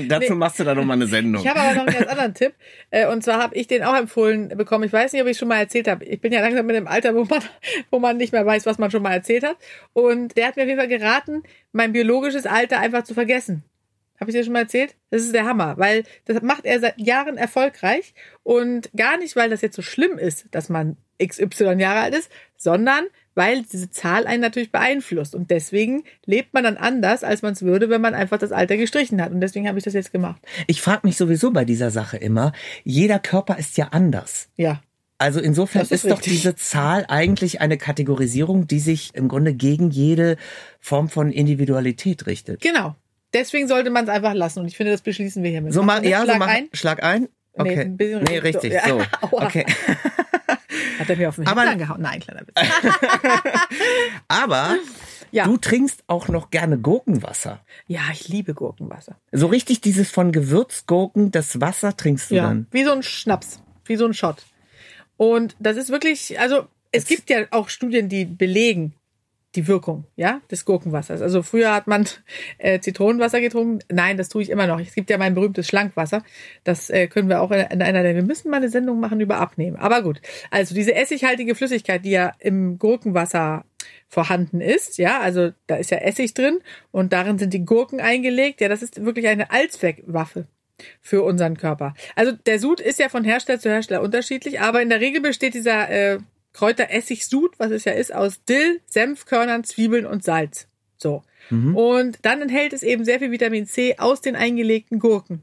dazu 0.07 0.35
machst 0.35 0.59
du 0.59 0.63
dann 0.63 0.77
noch 0.77 0.85
mal 0.85 0.93
eine 0.93 1.07
Sendung. 1.07 1.41
Ich 1.43 1.47
habe 1.47 1.59
aber 1.59 1.73
noch 1.73 1.87
einen 1.87 1.95
ganz 1.95 2.07
anderen 2.07 2.33
Tipp. 2.33 2.53
Äh, 2.89 3.07
Und 3.07 3.23
zwar 3.23 3.41
habe 3.41 3.55
ich 3.55 3.67
den 3.67 3.83
auch 3.83 3.95
empfohlen 3.95 4.49
bekommen. 4.49 4.83
Ich 4.85 4.93
weiß 4.93 5.13
nicht, 5.13 5.21
ob 5.21 5.27
ich 5.27 5.33
es 5.33 5.39
schon 5.39 5.47
mal 5.47 5.59
erzählt 5.59 5.87
habe. 5.87 6.05
Ich 6.05 6.21
bin 6.21 6.33
ja 6.33 6.41
langsam 6.41 6.65
mit 6.65 6.75
dem 6.75 6.87
Alter, 6.87 7.13
wo 7.15 7.23
man, 7.25 7.41
wo 7.91 7.99
man 7.99 8.17
nicht 8.17 8.33
mehr 8.33 8.45
weiß, 8.45 8.65
was 8.65 8.77
man 8.79 8.91
schon 8.91 9.03
mal 9.03 9.13
erzählt 9.13 9.43
hat. 9.43 9.57
Und 9.93 10.35
der 10.37 10.47
hat 10.47 10.55
mir 10.55 10.63
auf 10.63 10.69
jeden 10.69 10.79
Fall 10.79 10.87
geraten, 10.87 11.43
mein 11.71 11.93
biologisches 11.93 12.45
Alter 12.45 12.79
einfach 12.79 13.03
zu 13.03 13.13
vergessen. 13.13 13.63
Habe 14.23 14.31
ich 14.31 14.37
dir 14.37 14.45
schon 14.45 14.53
mal 14.53 14.59
erzählt? 14.59 14.95
Das 15.09 15.21
ist 15.21 15.33
der 15.33 15.43
Hammer, 15.43 15.77
weil 15.77 16.05
das 16.23 16.41
macht 16.41 16.63
er 16.63 16.79
seit 16.79 16.97
Jahren 16.97 17.35
erfolgreich 17.35 18.13
und 18.43 18.89
gar 18.95 19.17
nicht, 19.17 19.35
weil 19.35 19.49
das 19.49 19.59
jetzt 19.59 19.75
so 19.75 19.81
schlimm 19.81 20.17
ist, 20.17 20.45
dass 20.51 20.69
man 20.69 20.95
XY 21.21 21.73
Jahre 21.77 21.99
alt 21.99 22.15
ist, 22.15 22.31
sondern 22.55 23.03
weil 23.35 23.63
diese 23.63 23.89
Zahl 23.89 24.25
einen 24.25 24.41
natürlich 24.41 24.71
beeinflusst 24.71 25.35
und 25.35 25.51
deswegen 25.51 26.05
lebt 26.25 26.53
man 26.53 26.63
dann 26.63 26.77
anders, 26.77 27.25
als 27.25 27.41
man 27.41 27.51
es 27.51 27.63
würde, 27.63 27.89
wenn 27.89 27.99
man 27.99 28.13
einfach 28.13 28.37
das 28.37 28.53
Alter 28.53 28.77
gestrichen 28.77 29.21
hat 29.21 29.33
und 29.33 29.41
deswegen 29.41 29.67
habe 29.67 29.77
ich 29.77 29.83
das 29.83 29.93
jetzt 29.93 30.13
gemacht. 30.13 30.41
Ich 30.67 30.81
frage 30.81 31.01
mich 31.03 31.17
sowieso 31.17 31.51
bei 31.51 31.65
dieser 31.65 31.91
Sache 31.91 32.15
immer, 32.15 32.53
jeder 32.85 33.19
Körper 33.19 33.57
ist 33.57 33.75
ja 33.75 33.89
anders. 33.89 34.47
Ja, 34.55 34.79
Also 35.17 35.41
insofern 35.41 35.81
Das 35.81 35.91
ist, 35.91 36.05
ist 36.05 36.11
doch 36.11 36.21
diese 36.21 36.55
Zahl 36.55 37.03
eigentlich 37.09 37.59
eine 37.59 37.77
Kategorisierung, 37.77 38.67
die 38.67 38.79
sich 38.79 39.13
im 39.15 39.27
Grunde 39.27 39.53
gegen 39.53 39.89
jede 39.89 40.37
Form 40.79 41.09
von 41.09 41.29
Individualität 41.29 42.25
richtet. 42.25 42.61
Genau. 42.61 42.95
Deswegen 43.33 43.67
sollte 43.67 43.89
man 43.89 44.03
es 44.05 44.09
einfach 44.09 44.33
lassen. 44.33 44.59
Und 44.59 44.67
ich 44.67 44.77
finde, 44.77 44.91
das 44.91 45.01
beschließen 45.01 45.41
wir 45.43 45.49
hiermit. 45.51 45.73
So 45.73 45.83
mal, 45.83 46.05
ja, 46.05 46.21
Schlag 46.23 46.33
so 46.35 46.39
mach, 46.39 46.47
ein. 46.47 46.69
Schlag 46.73 47.03
ein. 47.03 47.21
Nee, 47.21 47.29
Okay. 47.61 47.79
ein 47.81 47.97
bisschen 47.97 48.23
nee, 48.23 48.37
richtig 48.39 48.73
so. 48.73 48.89
So. 48.89 48.99
Ja. 48.99 49.07
Okay. 49.31 49.65
Hat 50.99 51.09
er 51.09 51.15
mir 51.17 51.29
auf 51.29 51.35
den 51.35 51.47
Aber- 51.47 51.61
Hintern 51.61 51.79
gehauen? 51.79 52.01
Nein, 52.01 52.19
kleiner 52.19 52.41
Witz. 52.41 52.55
Aber 54.27 54.77
Ja. 55.31 55.45
du 55.45 55.57
trinkst 55.57 56.03
auch 56.07 56.27
noch 56.27 56.49
gerne 56.51 56.77
Gurkenwasser. 56.77 57.63
Ja, 57.87 58.01
ich 58.11 58.27
liebe 58.27 58.53
Gurkenwasser. 58.53 59.17
So 59.31 59.47
richtig 59.47 59.81
dieses 59.81 60.09
von 60.11 60.31
Gewürzgurken, 60.31 61.31
das 61.31 61.59
Wasser 61.61 61.95
trinkst 61.97 62.31
du 62.31 62.35
Ja. 62.35 62.43
dann. 62.43 62.67
Wie 62.71 62.83
so 62.83 62.91
ein 62.91 63.03
Schnaps. 63.03 63.61
Wie 63.85 63.95
so 63.95 64.05
ein 64.05 64.13
Shot. 64.13 64.45
Und 65.17 65.55
das 65.59 65.77
ist 65.77 65.89
wirklich, 65.89 66.39
also 66.39 66.67
es 66.91 67.05
gibt 67.05 67.29
ja 67.29 67.45
auch 67.51 67.69
Studien, 67.69 68.09
die 68.09 68.25
belegen 68.25 68.93
die 69.55 69.67
Wirkung, 69.67 70.05
ja, 70.15 70.41
des 70.49 70.65
Gurkenwassers. 70.65 71.21
Also 71.21 71.43
früher 71.43 71.73
hat 71.73 71.87
man 71.87 72.07
äh, 72.57 72.79
Zitronenwasser 72.79 73.39
getrunken. 73.39 73.79
Nein, 73.91 74.17
das 74.17 74.29
tue 74.29 74.41
ich 74.41 74.49
immer 74.49 74.67
noch. 74.67 74.79
Es 74.79 74.95
gibt 74.95 75.09
ja 75.09 75.17
mein 75.17 75.35
berühmtes 75.35 75.67
Schlankwasser. 75.67 76.23
Das 76.63 76.89
äh, 76.89 77.07
können 77.07 77.29
wir 77.29 77.41
auch 77.41 77.51
in, 77.51 77.59
in 77.59 77.81
einer 77.81 78.03
der, 78.03 78.15
wir 78.15 78.23
müssen 78.23 78.49
mal 78.49 78.57
eine 78.57 78.69
Sendung 78.69 78.99
machen 78.99 79.19
über 79.19 79.37
Abnehmen. 79.37 79.77
Aber 79.77 80.01
gut. 80.01 80.21
Also 80.49 80.73
diese 80.73 80.95
essighaltige 80.95 81.55
Flüssigkeit, 81.55 82.03
die 82.03 82.11
ja 82.11 82.31
im 82.39 82.79
Gurkenwasser 82.79 83.65
vorhanden 84.07 84.61
ist, 84.61 84.97
ja, 84.97 85.19
also 85.19 85.51
da 85.67 85.75
ist 85.75 85.91
ja 85.91 85.97
Essig 85.97 86.33
drin 86.33 86.59
und 86.91 87.13
darin 87.13 87.37
sind 87.37 87.53
die 87.53 87.65
Gurken 87.65 87.99
eingelegt. 87.99 88.61
Ja, 88.61 88.69
das 88.69 88.81
ist 88.81 89.03
wirklich 89.03 89.27
eine 89.27 89.51
Allzweckwaffe 89.51 90.47
für 91.01 91.23
unseren 91.23 91.57
Körper. 91.57 91.93
Also 92.15 92.31
der 92.31 92.59
Sud 92.59 92.79
ist 92.79 92.99
ja 92.99 93.09
von 93.09 93.23
Hersteller 93.23 93.59
zu 93.59 93.69
Hersteller 93.69 94.01
unterschiedlich, 94.01 94.61
aber 94.61 94.81
in 94.81 94.89
der 94.89 94.99
Regel 94.99 95.21
besteht 95.21 95.53
dieser 95.53 95.89
äh, 95.89 96.19
Kräuteressig-Sud, 96.53 97.55
was 97.57 97.71
es 97.71 97.85
ja 97.85 97.93
ist, 97.93 98.13
aus 98.13 98.43
Dill, 98.43 98.79
Senfkörnern, 98.85 99.63
Zwiebeln 99.63 100.05
und 100.05 100.23
Salz. 100.23 100.67
So. 100.97 101.23
Und 101.75 102.19
dann 102.21 102.41
enthält 102.41 102.71
es 102.73 102.83
eben 102.83 103.03
sehr 103.03 103.19
viel 103.19 103.31
Vitamin 103.31 103.65
C 103.67 103.95
aus 103.97 104.21
den 104.21 104.35
eingelegten 104.35 104.99
Gurken. 104.99 105.41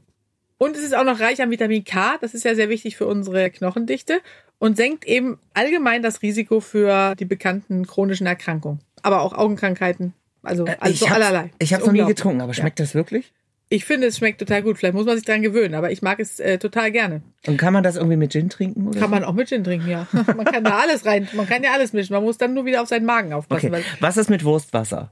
Und 0.57 0.75
es 0.75 0.83
ist 0.83 0.95
auch 0.95 1.03
noch 1.03 1.19
reich 1.19 1.41
an 1.41 1.51
Vitamin 1.51 1.83
K, 1.83 2.17
das 2.21 2.33
ist 2.33 2.43
ja 2.43 2.55
sehr 2.55 2.69
wichtig 2.69 2.95
für 2.97 3.05
unsere 3.07 3.49
Knochendichte 3.51 4.19
und 4.59 4.77
senkt 4.77 5.05
eben 5.05 5.37
allgemein 5.53 6.01
das 6.03 6.21
Risiko 6.21 6.59
für 6.59 7.15
die 7.15 7.25
bekannten 7.25 7.85
chronischen 7.87 8.27
Erkrankungen, 8.27 8.79
aber 9.03 9.21
auch 9.21 9.33
Augenkrankheiten, 9.33 10.13
also, 10.43 10.65
also 10.79 10.95
so 10.97 11.07
hab's- 11.09 11.15
allerlei. 11.15 11.51
Ich 11.59 11.73
habe 11.73 11.83
noch 11.85 11.91
nie 11.91 12.05
getrunken, 12.05 12.41
aber 12.41 12.53
schmeckt 12.53 12.79
das 12.79 12.93
wirklich? 12.95 13.31
Ich 13.73 13.85
finde, 13.85 14.07
es 14.07 14.17
schmeckt 14.17 14.37
total 14.39 14.63
gut. 14.63 14.77
Vielleicht 14.77 14.95
muss 14.95 15.05
man 15.05 15.15
sich 15.15 15.25
dran 15.25 15.41
gewöhnen, 15.41 15.75
aber 15.75 15.91
ich 15.91 16.01
mag 16.01 16.19
es 16.19 16.41
äh, 16.41 16.57
total 16.57 16.91
gerne. 16.91 17.21
Und 17.47 17.55
kann 17.55 17.71
man 17.71 17.83
das 17.83 17.95
irgendwie 17.95 18.17
mit 18.17 18.33
Gin 18.33 18.49
trinken? 18.49 18.89
Oder 18.89 18.99
Kann 18.99 19.07
so? 19.09 19.15
man 19.15 19.23
auch 19.23 19.33
mit 19.33 19.47
Gin 19.47 19.63
trinken, 19.63 19.89
ja. 19.89 20.07
Man 20.11 20.43
kann 20.43 20.65
da 20.65 20.79
alles 20.79 21.05
rein, 21.05 21.29
man 21.31 21.47
kann 21.47 21.63
ja 21.63 21.71
alles 21.71 21.93
mischen. 21.93 22.13
Man 22.13 22.21
muss 22.21 22.37
dann 22.37 22.53
nur 22.53 22.65
wieder 22.65 22.81
auf 22.81 22.89
seinen 22.89 23.05
Magen 23.05 23.31
aufpassen. 23.31 23.73
Okay. 23.73 23.83
Was 24.01 24.17
ist 24.17 24.29
mit 24.29 24.43
Wurstwasser? 24.43 25.09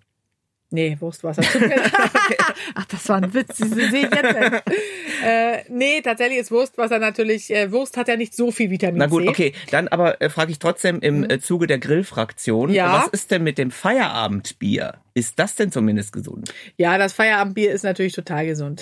Nee, 0.72 0.98
Wurstwasser. 1.00 1.42
Ach, 2.76 2.86
das 2.86 3.10
war 3.10 3.18
ein 3.18 3.34
Witz. 3.34 3.58
Das 3.58 3.70
sehe 3.70 4.08
ich 4.08 4.16
jetzt. 4.16 4.64
Äh, 5.22 5.64
nee, 5.68 6.00
tatsächlich 6.02 6.40
ist 6.40 6.50
Wurstwasser 6.50 6.98
natürlich, 6.98 7.54
äh, 7.54 7.74
Wurst 7.74 7.98
hat 7.98 8.08
ja 8.08 8.16
nicht 8.16 8.34
so 8.34 8.52
viel 8.52 8.70
Vitamin 8.70 9.00
Na 9.00 9.08
gut, 9.08 9.24
C. 9.24 9.30
okay. 9.30 9.54
Dann 9.70 9.90
aber 9.90 10.22
äh, 10.22 10.30
frage 10.30 10.52
ich 10.52 10.60
trotzdem 10.60 11.02
im 11.02 11.30
äh, 11.30 11.42
Zuge 11.42 11.68
der 11.68 11.78
Grillfraktion. 11.78 12.70
Mhm. 12.70 12.76
Ja. 12.76 12.94
Was 12.94 13.08
ist 13.08 13.30
denn 13.30 13.44
mit 13.44 13.58
dem 13.58 13.70
Feierabendbier? 13.70 14.94
Ist 15.14 15.38
das 15.38 15.56
denn 15.56 15.74
zumindest 15.74 16.14
gesund? 16.14 16.54
Ja, 16.78 16.98
das 16.98 17.12
Feierabendbier 17.12 17.74
ist 17.74 17.84
natürlich 17.84 18.14
total 18.14 18.46
gesund. 18.46 18.82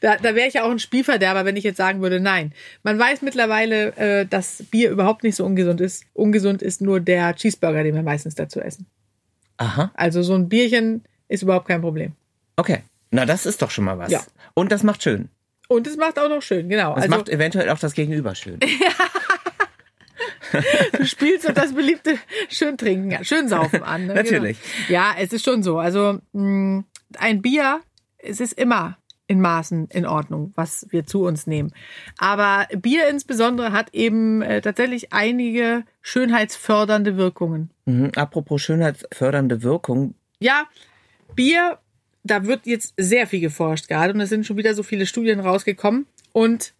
da 0.00 0.16
da 0.16 0.34
wäre 0.34 0.48
ich 0.48 0.54
ja 0.54 0.64
auch 0.64 0.72
ein 0.72 0.80
Spielverderber, 0.80 1.44
wenn 1.44 1.54
ich 1.54 1.62
jetzt 1.62 1.76
sagen 1.76 2.02
würde, 2.02 2.18
nein. 2.18 2.52
Man 2.82 2.98
weiß 2.98 3.22
mittlerweile, 3.22 3.96
äh, 3.96 4.26
dass 4.26 4.64
Bier 4.72 4.90
überhaupt 4.90 5.22
nicht 5.22 5.36
so 5.36 5.44
ungesund 5.44 5.80
ist. 5.80 6.04
Ungesund 6.14 6.62
ist 6.62 6.80
nur 6.80 6.98
der 6.98 7.32
Cheeseburger, 7.36 7.84
den 7.84 7.94
wir 7.94 8.02
meistens 8.02 8.34
dazu 8.34 8.60
essen. 8.60 8.86
Aha. 9.58 9.90
Also 9.94 10.22
so 10.22 10.34
ein 10.34 10.48
Bierchen 10.48 11.04
ist 11.28 11.42
überhaupt 11.42 11.68
kein 11.68 11.80
Problem. 11.80 12.12
Okay. 12.56 12.82
Na, 13.10 13.24
das 13.24 13.46
ist 13.46 13.62
doch 13.62 13.70
schon 13.70 13.84
mal 13.84 13.98
was. 13.98 14.10
Ja. 14.10 14.22
Und 14.54 14.72
das 14.72 14.82
macht 14.82 15.02
schön. 15.02 15.28
Und 15.68 15.86
es 15.86 15.96
macht 15.96 16.18
auch 16.18 16.28
noch 16.28 16.42
schön, 16.42 16.68
genau. 16.68 16.94
Das 16.94 17.04
also 17.04 17.16
macht 17.16 17.28
eventuell 17.28 17.70
auch 17.70 17.78
das 17.78 17.94
Gegenüber 17.94 18.34
schön. 18.34 18.60
du 20.92 21.06
spielst 21.06 21.46
und 21.46 21.56
das 21.56 21.74
beliebte 21.74 22.18
schön 22.48 22.76
trinken, 22.76 23.10
ja, 23.10 23.24
schön 23.24 23.48
saufen 23.48 23.82
an. 23.82 24.06
Ne? 24.06 24.14
Natürlich. 24.14 24.58
Genau. 24.86 25.00
Ja, 25.00 25.14
es 25.18 25.32
ist 25.32 25.44
schon 25.44 25.62
so. 25.62 25.78
Also 25.78 26.20
mh, 26.32 26.84
ein 27.18 27.42
Bier, 27.42 27.80
es 28.18 28.40
ist 28.40 28.52
immer 28.52 28.98
in 29.26 29.40
Maßen 29.40 29.88
in 29.90 30.06
Ordnung, 30.06 30.52
was 30.54 30.86
wir 30.90 31.06
zu 31.06 31.24
uns 31.24 31.46
nehmen. 31.46 31.72
Aber 32.18 32.66
Bier 32.76 33.08
insbesondere 33.08 33.72
hat 33.72 33.92
eben 33.92 34.42
äh, 34.42 34.60
tatsächlich 34.60 35.12
einige 35.12 35.84
schönheitsfördernde 36.00 37.16
Wirkungen. 37.16 37.70
Mhm. 37.86 38.12
Apropos 38.14 38.62
schönheitsfördernde 38.62 39.62
Wirkung. 39.62 40.14
Ja, 40.38 40.64
Bier, 41.34 41.78
da 42.22 42.46
wird 42.46 42.66
jetzt 42.66 42.94
sehr 42.96 43.26
viel 43.26 43.40
geforscht 43.40 43.88
gerade 43.88 44.12
und 44.12 44.20
es 44.20 44.28
sind 44.28 44.46
schon 44.46 44.56
wieder 44.56 44.74
so 44.74 44.82
viele 44.82 45.06
Studien 45.06 45.40
rausgekommen 45.40 46.06
und 46.32 46.74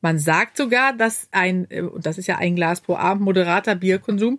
man 0.00 0.18
sagt 0.18 0.58
sogar, 0.58 0.92
dass 0.92 1.28
ein, 1.32 1.66
äh, 1.70 1.80
und 1.80 2.04
das 2.04 2.18
ist 2.18 2.26
ja 2.26 2.36
ein 2.36 2.56
Glas 2.56 2.80
pro 2.80 2.96
Abend, 2.96 3.22
moderater 3.24 3.74
Bierkonsum 3.74 4.38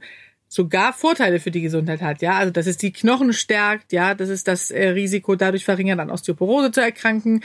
sogar 0.55 0.93
Vorteile 0.93 1.39
für 1.39 1.51
die 1.51 1.61
Gesundheit 1.61 2.01
hat, 2.01 2.21
ja, 2.21 2.37
also 2.37 2.51
dass 2.51 2.65
es 2.65 2.77
die 2.77 2.91
Knochen 2.93 3.33
stärkt, 3.33 3.91
ja, 3.91 4.15
das 4.15 4.29
ist 4.29 4.47
das 4.47 4.71
äh, 4.71 4.89
Risiko 4.89 5.35
dadurch 5.35 5.65
verringert, 5.65 5.99
an 5.99 6.09
Osteoporose 6.09 6.71
zu 6.71 6.81
erkranken. 6.81 7.43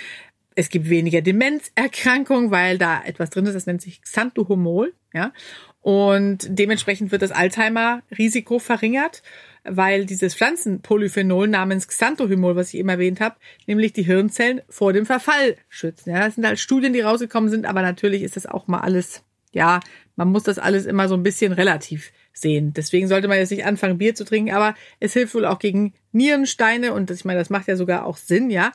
Es 0.55 0.69
gibt 0.69 0.89
weniger 0.89 1.21
Demenzerkrankungen, 1.21 2.51
weil 2.51 2.79
da 2.79 3.03
etwas 3.05 3.31
drin 3.31 3.47
ist, 3.47 3.55
das 3.55 3.67
nennt 3.67 3.83
sich 3.83 4.03
Xanthohomol, 4.03 4.95
ja, 5.13 5.33
und 5.83 6.47
dementsprechend 6.49 7.11
wird 7.11 7.23
das 7.23 7.33
Alzheimer-Risiko 7.33 8.59
verringert 8.59 9.23
weil 9.65 10.07
dieses 10.07 10.35
Pflanzenpolyphenol 10.35 11.47
namens 11.49 11.89
Xanthohymol, 11.89 12.57
was 12.57 12.73
ich 12.73 12.81
eben 12.81 12.89
erwähnt 12.89 13.21
habe, 13.21 13.37
nämlich 13.67 13.93
die 13.93 14.03
Hirnzellen 14.03 14.63
vor 14.69 14.93
dem 14.93 15.07
Verfall 15.07 15.57
schützen. 15.69 16.11
Ja, 16.11 16.25
das 16.25 16.37
sind 16.37 16.47
halt 16.47 16.59
Studien, 16.59 16.93
die 16.93 17.01
rausgekommen 17.01 17.51
sind, 17.51 17.67
aber 17.67 17.83
natürlich 17.83 18.23
ist 18.23 18.37
das 18.37 18.47
auch 18.47 18.67
mal 18.69 18.81
alles, 18.81 19.23
ja, 19.53 19.81
man 20.17 20.29
muss 20.29 20.45
das 20.45 20.59
alles 20.59 20.87
immer 20.87 21.09
so 21.09 21.15
ein 21.15 21.23
bisschen 21.23 21.53
relativ 21.53 22.13
sehen. 22.33 22.73
Deswegen 22.75 23.09
sollte 23.09 23.29
man 23.29 23.39
jetzt 23.39 23.51
nicht 23.51 23.65
anfangen, 23.65 23.99
Bier 23.99 24.15
zu 24.15 24.25
trinken, 24.25 24.53
aber 24.53 24.75
es 24.99 25.13
hilft 25.13 25.35
wohl 25.35 25.45
auch 25.45 25.59
gegen 25.59 25.93
Nierensteine 26.13 26.93
und 26.93 27.11
das, 27.11 27.19
ich 27.19 27.25
meine, 27.25 27.39
das 27.39 27.51
macht 27.51 27.69
ja 27.69 27.77
sogar 27.77 28.07
auch 28.07 28.17
Sinn, 28.17 28.51
ja. 28.51 28.73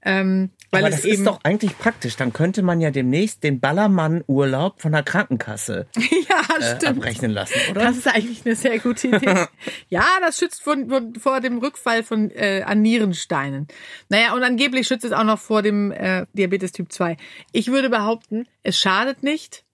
Ähm, 0.00 0.50
weil 0.70 0.84
Aber 0.84 0.94
es 0.94 1.02
das 1.02 1.10
ist 1.10 1.26
doch 1.26 1.40
eigentlich 1.42 1.76
praktisch. 1.76 2.16
Dann 2.16 2.32
könnte 2.32 2.62
man 2.62 2.80
ja 2.80 2.90
demnächst 2.90 3.42
den 3.42 3.58
Ballermann-Urlaub 3.58 4.80
von 4.80 4.92
der 4.92 5.02
Krankenkasse 5.02 5.88
ja, 5.96 6.78
äh, 6.80 6.86
abrechnen 6.86 7.32
lassen, 7.32 7.58
oder? 7.70 7.80
Das 7.80 7.96
ist 7.96 8.06
eigentlich 8.06 8.46
eine 8.46 8.54
sehr 8.54 8.78
gute 8.78 9.08
Idee. 9.08 9.46
ja, 9.88 10.04
das 10.20 10.38
schützt 10.38 10.62
vor, 10.62 10.76
vor 11.18 11.40
dem 11.40 11.58
Rückfall 11.58 12.04
von 12.04 12.30
äh, 12.30 12.62
an 12.64 12.80
Nierensteinen. 12.82 13.66
Naja, 14.08 14.34
und 14.34 14.42
angeblich 14.44 14.86
schützt 14.86 15.04
es 15.04 15.12
auch 15.12 15.24
noch 15.24 15.40
vor 15.40 15.62
dem 15.62 15.90
äh, 15.90 16.26
Diabetes 16.32 16.72
Typ 16.72 16.92
2. 16.92 17.16
Ich 17.52 17.68
würde 17.68 17.90
behaupten, 17.90 18.46
es 18.62 18.78
schadet 18.78 19.24
nicht. 19.24 19.64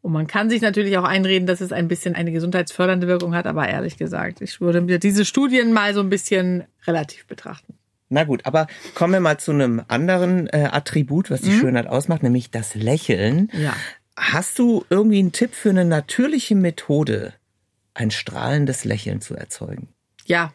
Und 0.00 0.12
man 0.12 0.26
kann 0.26 0.48
sich 0.48 0.62
natürlich 0.62 0.96
auch 0.96 1.04
einreden, 1.04 1.46
dass 1.46 1.60
es 1.60 1.72
ein 1.72 1.88
bisschen 1.88 2.14
eine 2.14 2.32
gesundheitsfördernde 2.32 3.08
Wirkung 3.08 3.34
hat, 3.34 3.46
aber 3.46 3.68
ehrlich 3.68 3.96
gesagt, 3.96 4.40
ich 4.40 4.60
würde 4.60 4.80
mir 4.80 4.98
diese 4.98 5.24
Studien 5.24 5.72
mal 5.72 5.92
so 5.92 6.00
ein 6.00 6.08
bisschen 6.08 6.64
relativ 6.86 7.26
betrachten. 7.26 7.74
Na 8.08 8.24
gut, 8.24 8.46
aber 8.46 8.68
kommen 8.94 9.12
wir 9.12 9.20
mal 9.20 9.38
zu 9.38 9.50
einem 9.50 9.82
anderen 9.88 10.46
äh, 10.48 10.68
Attribut, 10.72 11.30
was 11.30 11.42
die 11.42 11.52
Schönheit 11.52 11.86
ausmacht, 11.86 12.22
nämlich 12.22 12.50
das 12.50 12.74
Lächeln. 12.74 13.50
Ja. 13.52 13.74
Hast 14.16 14.58
du 14.58 14.84
irgendwie 14.88 15.18
einen 15.18 15.32
Tipp 15.32 15.54
für 15.54 15.70
eine 15.70 15.84
natürliche 15.84 16.54
Methode, 16.54 17.34
ein 17.92 18.10
strahlendes 18.10 18.84
Lächeln 18.84 19.20
zu 19.20 19.34
erzeugen? 19.34 19.88
Ja. 20.24 20.52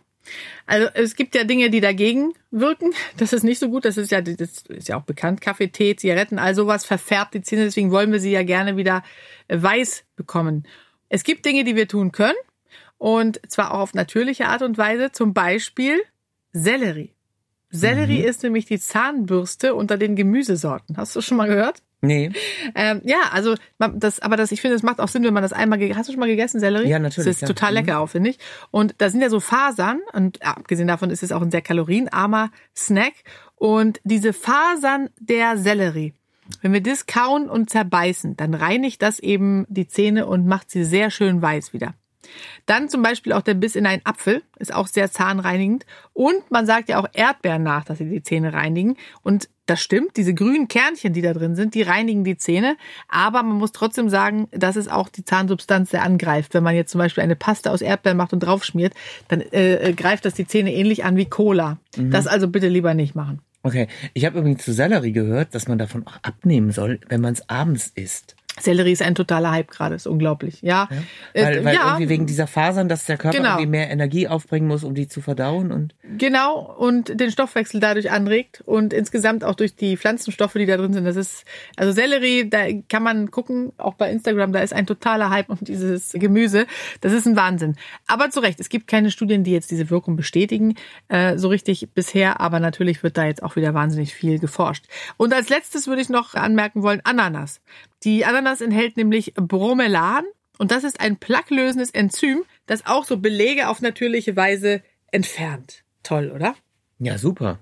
Also 0.65 0.87
es 0.93 1.15
gibt 1.15 1.35
ja 1.35 1.43
Dinge, 1.43 1.69
die 1.69 1.81
dagegen 1.81 2.33
wirken. 2.51 2.93
Das 3.17 3.33
ist 3.33 3.43
nicht 3.43 3.59
so 3.59 3.69
gut. 3.69 3.85
Das 3.85 3.97
ist 3.97 4.11
ja, 4.11 4.21
das 4.21 4.63
ist 4.67 4.87
ja 4.87 4.97
auch 4.97 5.03
bekannt. 5.03 5.41
Kaffee, 5.41 5.67
Tee, 5.67 5.95
Zigaretten, 5.95 6.39
all 6.39 6.55
sowas 6.55 6.85
verfärbt 6.85 7.33
die 7.33 7.41
Zähne. 7.41 7.65
Deswegen 7.65 7.91
wollen 7.91 8.11
wir 8.11 8.19
sie 8.19 8.31
ja 8.31 8.43
gerne 8.43 8.77
wieder 8.77 9.03
äh, 9.47 9.61
weiß 9.61 10.05
bekommen. 10.15 10.65
Es 11.09 11.23
gibt 11.23 11.45
Dinge, 11.45 11.63
die 11.63 11.75
wir 11.75 11.87
tun 11.87 12.11
können. 12.11 12.37
Und 12.97 13.39
zwar 13.51 13.73
auch 13.73 13.79
auf 13.79 13.93
natürliche 13.93 14.47
Art 14.47 14.61
und 14.61 14.77
Weise. 14.77 15.11
Zum 15.11 15.33
Beispiel 15.33 16.01
Sellerie. 16.53 17.11
Sellerie 17.69 18.21
ist 18.21 18.43
nämlich 18.43 18.65
die 18.65 18.79
Zahnbürste 18.79 19.73
unter 19.73 19.97
den 19.97 20.15
Gemüsesorten. 20.15 20.95
Hast 20.95 21.15
du 21.15 21.21
schon 21.21 21.37
mal 21.37 21.47
gehört? 21.47 21.81
Nee. 22.05 22.31
Ähm, 22.75 22.99
ja, 23.05 23.29
also 23.31 23.55
das, 23.79 24.19
aber 24.19 24.35
das, 24.35 24.51
ich 24.51 24.59
finde, 24.59 24.75
es 24.75 24.83
macht 24.83 24.99
auch 24.99 25.07
Sinn, 25.07 25.23
wenn 25.23 25.33
man 25.33 25.41
das 25.41 25.53
einmal 25.53 25.79
gegessen. 25.79 25.97
Hast 25.97 26.09
du 26.09 26.13
schon 26.13 26.19
mal 26.19 26.27
gegessen, 26.27 26.59
Sellerie? 26.59 26.89
Ja, 26.89 26.99
natürlich, 26.99 27.25
Das 27.27 27.35
ist 27.37 27.41
ja. 27.41 27.47
total 27.47 27.71
Mhm. 27.71 27.75
lecker 27.77 27.99
auch, 27.99 28.07
finde 28.07 28.29
ich. 28.31 28.39
Und 28.71 28.95
da 28.97 29.09
sind 29.09 29.21
ja 29.21 29.29
so 29.29 29.39
Fasern 29.39 30.01
und 30.11 30.41
abgesehen 30.45 30.87
davon 30.89 31.09
ist 31.11 31.23
es 31.23 31.31
auch 31.31 31.41
ein 31.41 31.49
sehr 31.51 31.61
kalorienarmer 31.61 32.51
Snack. 32.75 33.13
Und 33.55 34.01
diese 34.03 34.33
Fasern 34.33 35.09
der 35.17 35.57
Sellerie, 35.57 36.13
wenn 36.61 36.73
wir 36.73 36.81
das 36.83 37.05
kauen 37.05 37.49
und 37.49 37.69
zerbeißen, 37.69 38.35
dann 38.35 38.53
reinigt 38.53 39.01
das 39.01 39.19
eben 39.19 39.65
die 39.69 39.87
Zähne 39.87 40.25
und 40.27 40.45
macht 40.45 40.69
sie 40.71 40.83
sehr 40.83 41.09
schön 41.09 41.41
weiß 41.41 41.71
wieder. 41.71 41.93
Dann 42.65 42.89
zum 42.89 43.01
Beispiel 43.01 43.33
auch 43.33 43.41
der 43.41 43.53
Biss 43.53 43.75
in 43.75 43.85
einen 43.85 44.01
Apfel, 44.05 44.41
ist 44.59 44.73
auch 44.73 44.87
sehr 44.87 45.11
zahnreinigend. 45.11 45.85
Und 46.13 46.49
man 46.49 46.65
sagt 46.65 46.89
ja 46.89 46.99
auch 46.99 47.07
Erdbeeren 47.13 47.63
nach, 47.63 47.83
dass 47.85 47.97
sie 47.97 48.09
die 48.09 48.23
Zähne 48.23 48.53
reinigen. 48.53 48.97
Und 49.21 49.49
das 49.65 49.81
stimmt, 49.81 50.17
diese 50.17 50.33
grünen 50.33 50.67
Kernchen, 50.67 51.13
die 51.13 51.21
da 51.21 51.33
drin 51.33 51.55
sind, 51.55 51.73
die 51.73 51.83
reinigen 51.83 52.23
die 52.23 52.37
Zähne. 52.37 52.75
Aber 53.07 53.43
man 53.43 53.57
muss 53.57 53.71
trotzdem 53.71 54.09
sagen, 54.09 54.47
dass 54.51 54.75
es 54.75 54.87
auch 54.87 55.09
die 55.09 55.23
Zahnsubstanz 55.23 55.91
sehr 55.91 56.03
angreift. 56.03 56.53
Wenn 56.53 56.63
man 56.63 56.75
jetzt 56.75 56.91
zum 56.91 56.99
Beispiel 56.99 57.23
eine 57.23 57.35
Paste 57.35 57.71
aus 57.71 57.81
Erdbeeren 57.81 58.17
macht 58.17 58.33
und 58.33 58.41
draufschmiert, 58.41 58.93
dann 59.29 59.41
äh, 59.51 59.93
greift 59.95 60.25
das 60.25 60.33
die 60.33 60.47
Zähne 60.47 60.73
ähnlich 60.73 61.05
an 61.05 61.15
wie 61.15 61.25
Cola. 61.25 61.77
Das 61.97 62.27
also 62.27 62.47
bitte 62.47 62.67
lieber 62.67 62.93
nicht 62.93 63.15
machen. 63.15 63.39
Okay. 63.63 63.87
Ich 64.13 64.25
habe 64.25 64.39
übrigens 64.39 64.63
zu 64.63 64.73
Sellerie 64.73 65.13
gehört, 65.13 65.55
dass 65.55 65.67
man 65.69 65.77
davon 65.77 66.05
auch 66.05 66.17
abnehmen 66.21 66.71
soll, 66.71 66.99
wenn 67.07 67.21
man 67.21 67.33
es 67.33 67.49
abends 67.49 67.91
isst. 67.95 68.35
Sellerie 68.59 68.91
ist 68.91 69.01
ein 69.01 69.15
totaler 69.15 69.51
Hype 69.51 69.71
gerade, 69.71 69.95
ist 69.95 70.05
unglaublich. 70.07 70.61
Ja, 70.61 70.87
Weil, 71.33 71.57
Äh, 71.57 71.65
weil 71.65 71.75
ja. 71.75 71.85
irgendwie 71.87 72.09
wegen 72.09 72.25
dieser 72.27 72.45
Fasern, 72.47 72.87
dass 72.87 73.05
der 73.05 73.17
Körper 73.17 73.37
Genau. 73.37 73.49
irgendwie 73.51 73.67
mehr 73.67 73.89
Energie 73.89 74.27
aufbringen 74.27 74.67
muss, 74.67 74.83
um 74.83 74.93
die 74.93 75.07
zu 75.07 75.21
verdauen 75.21 75.71
und 75.71 75.95
Genau, 76.17 76.59
und 76.77 77.19
den 77.19 77.31
Stoffwechsel 77.31 77.79
dadurch 77.79 78.11
anregt 78.11 78.61
und 78.65 78.93
insgesamt 78.93 79.43
auch 79.43 79.55
durch 79.55 79.75
die 79.75 79.97
Pflanzenstoffe, 79.97 80.53
die 80.53 80.65
da 80.67 80.77
drin 80.77 80.93
sind. 80.93 81.05
Das 81.05 81.15
ist, 81.15 81.45
also 81.77 81.91
Sellerie, 81.91 82.47
da 82.49 82.65
kann 82.89 83.01
man 83.01 83.31
gucken, 83.31 83.73
auch 83.77 83.95
bei 83.95 84.11
Instagram, 84.11 84.53
da 84.53 84.59
ist 84.59 84.73
ein 84.73 84.85
totaler 84.85 85.29
Hype 85.31 85.49
um 85.49 85.57
dieses 85.61 86.11
Gemüse. 86.13 86.67
Das 87.01 87.11
ist 87.13 87.25
ein 87.25 87.35
Wahnsinn. 87.35 87.75
Aber 88.07 88.29
zu 88.29 88.39
Recht, 88.39 88.59
es 88.59 88.69
gibt 88.69 88.87
keine 88.87 89.09
Studien, 89.09 89.43
die 89.43 89.51
jetzt 89.51 89.71
diese 89.71 89.89
Wirkung 89.89 90.15
bestätigen, 90.15 90.75
äh, 91.07 91.37
so 91.37 91.47
richtig 91.47 91.89
bisher, 91.93 92.39
aber 92.39 92.59
natürlich 92.59 93.01
wird 93.01 93.17
da 93.17 93.25
jetzt 93.25 93.41
auch 93.41 93.55
wieder 93.55 93.73
wahnsinnig 93.73 94.13
viel 94.13 94.37
geforscht. 94.39 94.85
Und 95.17 95.33
als 95.33 95.49
letztes 95.49 95.87
würde 95.87 96.01
ich 96.01 96.09
noch 96.09 96.35
anmerken 96.35 96.83
wollen, 96.83 97.01
Ananas. 97.03 97.61
Die 98.03 98.25
Ananas 98.25 98.61
enthält 98.61 98.97
nämlich 98.97 99.33
Bromelan 99.35 100.25
und 100.57 100.71
das 100.71 100.83
ist 100.83 100.99
ein 100.99 101.17
plaquelösendes 101.17 101.91
Enzym, 101.91 102.43
das 102.65 102.85
auch 102.85 103.05
so 103.05 103.17
Belege 103.17 103.69
auf 103.69 103.81
natürliche 103.81 104.35
Weise 104.35 104.81
entfernt. 105.11 105.83
Toll, 106.03 106.31
oder? 106.33 106.55
ja, 106.99 107.17
super. 107.17 107.59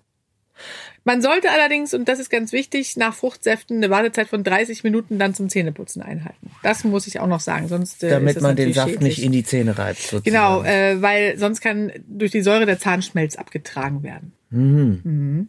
Man 1.03 1.23
sollte 1.23 1.49
allerdings, 1.49 1.95
und 1.95 2.07
das 2.07 2.19
ist 2.19 2.29
ganz 2.29 2.51
wichtig, 2.51 2.95
nach 2.95 3.15
Fruchtsäften 3.15 3.77
eine 3.77 3.89
Wartezeit 3.89 4.27
von 4.27 4.43
30 4.43 4.83
Minuten 4.83 5.17
dann 5.17 5.33
zum 5.33 5.49
Zähneputzen 5.49 6.03
einhalten. 6.03 6.51
Das 6.61 6.83
muss 6.83 7.07
ich 7.07 7.19
auch 7.19 7.27
noch 7.27 7.39
sagen, 7.39 7.67
sonst 7.67 8.03
äh, 8.03 8.11
Damit 8.11 8.39
man 8.41 8.55
den 8.55 8.71
Saft 8.71 8.89
schädlich. 8.89 9.17
nicht 9.17 9.25
in 9.25 9.31
die 9.31 9.43
Zähne 9.43 9.79
reibt. 9.79 9.99
Sozusagen. 9.99 10.23
Genau, 10.25 10.63
äh, 10.63 11.01
weil 11.01 11.39
sonst 11.39 11.61
kann 11.61 11.91
durch 12.07 12.31
die 12.31 12.43
Säure 12.43 12.67
der 12.67 12.77
Zahnschmelz 12.77 13.35
abgetragen 13.35 14.03
werden. 14.03 15.47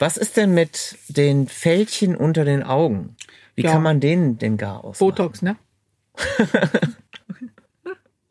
Was 0.00 0.16
ist 0.16 0.36
denn 0.36 0.52
mit 0.52 0.96
den 1.08 1.46
Fältchen 1.46 2.16
unter 2.16 2.44
den 2.44 2.64
Augen? 2.64 3.14
Wie 3.56 3.62
Ja. 3.62 3.72
kann 3.72 3.82
man 3.82 4.00
denen 4.00 4.38
denn 4.38 4.56
gar 4.56 4.84
aus? 4.84 4.98
Botox, 4.98 5.42
ne? 5.42 5.56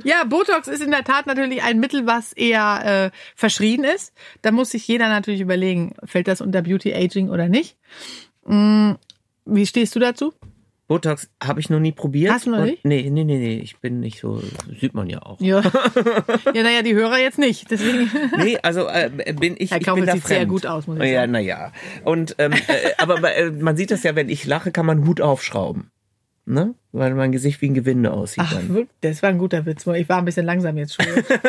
Ja, 0.05 0.25
Botox 0.25 0.67
ist 0.67 0.81
in 0.83 0.91
der 0.91 1.05
Tat 1.05 1.27
natürlich 1.27 1.63
ein 1.63 1.79
Mittel, 1.79 2.05
was 2.05 2.33
eher 2.33 3.12
äh, 3.13 3.17
verschrien 3.36 3.86
ist. 3.86 4.12
Da 4.41 4.51
muss 4.51 4.71
sich 4.71 4.86
jeder 4.86 5.07
natürlich 5.07 5.39
überlegen, 5.39 5.95
fällt 6.03 6.27
das 6.27 6.41
unter 6.41 6.62
Beauty 6.62 6.93
Aging 6.93 7.29
oder 7.29 7.47
nicht. 7.47 7.77
Mm, 8.45 8.93
Wie 9.45 9.65
stehst 9.65 9.95
du 9.95 9.99
dazu? 9.99 10.33
Botox 10.93 11.27
habe 11.43 11.60
ich 11.60 11.71
noch 11.71 11.79
nie 11.79 11.91
probiert. 11.91 12.32
Hast 12.32 12.45
du 12.45 12.51
noch 12.51 12.60
Und- 12.60 12.65
nicht? 12.65 12.86
Nee, 12.86 13.10
nee, 13.10 13.23
nee, 13.23 13.39
nee. 13.39 13.58
Ich 13.58 13.79
bin 13.79 13.99
nicht 13.99 14.19
so, 14.19 14.43
sieht 14.79 14.93
man 14.93 15.10
ja 15.10 15.23
auch. 15.23 15.41
Ja, 15.41 15.60
ja 16.53 16.62
naja, 16.62 16.84
die 16.84 16.93
Hörer 16.93 17.17
jetzt 17.17 17.39
nicht. 17.39 17.71
Deswegen. 17.71 18.12
Nee, 18.38 18.60
also 18.62 18.88
äh, 18.88 19.10
bin 19.39 19.56
ich, 19.58 19.71
Herr 19.71 19.82
ich 19.82 19.91
bin 19.91 20.06
da 20.06 20.13
sieht 20.13 20.27
sehr 20.27 20.38
fremd. 20.38 20.51
gut 20.51 20.67
aus, 20.67 20.86
muss 20.86 20.99
ich 20.99 21.06
ja, 21.10 21.21
sagen. 21.21 21.32
naja. 21.32 21.71
Und 22.03 22.36
ähm, 22.38 22.51
äh, 22.53 22.91
aber 22.99 23.36
äh, 23.36 23.49
man 23.49 23.75
sieht 23.75 23.89
das 23.89 24.03
ja, 24.03 24.15
wenn 24.15 24.29
ich 24.29 24.45
lache, 24.45 24.71
kann 24.71 24.86
man 24.86 25.08
Hut 25.08 25.19
aufschrauben. 25.19 25.89
Ne? 26.45 26.75
Weil 26.91 27.15
mein 27.15 27.32
Gesicht 27.32 27.60
wie 27.63 27.69
ein 27.69 27.73
Gewinde 27.73 28.13
aussieht. 28.13 28.43
Ach, 28.45 28.53
dann. 28.53 28.88
das 29.01 29.23
war 29.23 29.29
ein 29.29 29.39
guter 29.39 29.65
Witz. 29.65 29.88
Ich 29.88 30.10
war 30.10 30.19
ein 30.19 30.25
bisschen 30.25 30.45
langsam 30.45 30.77
jetzt 30.77 30.93
schon. 30.93 31.06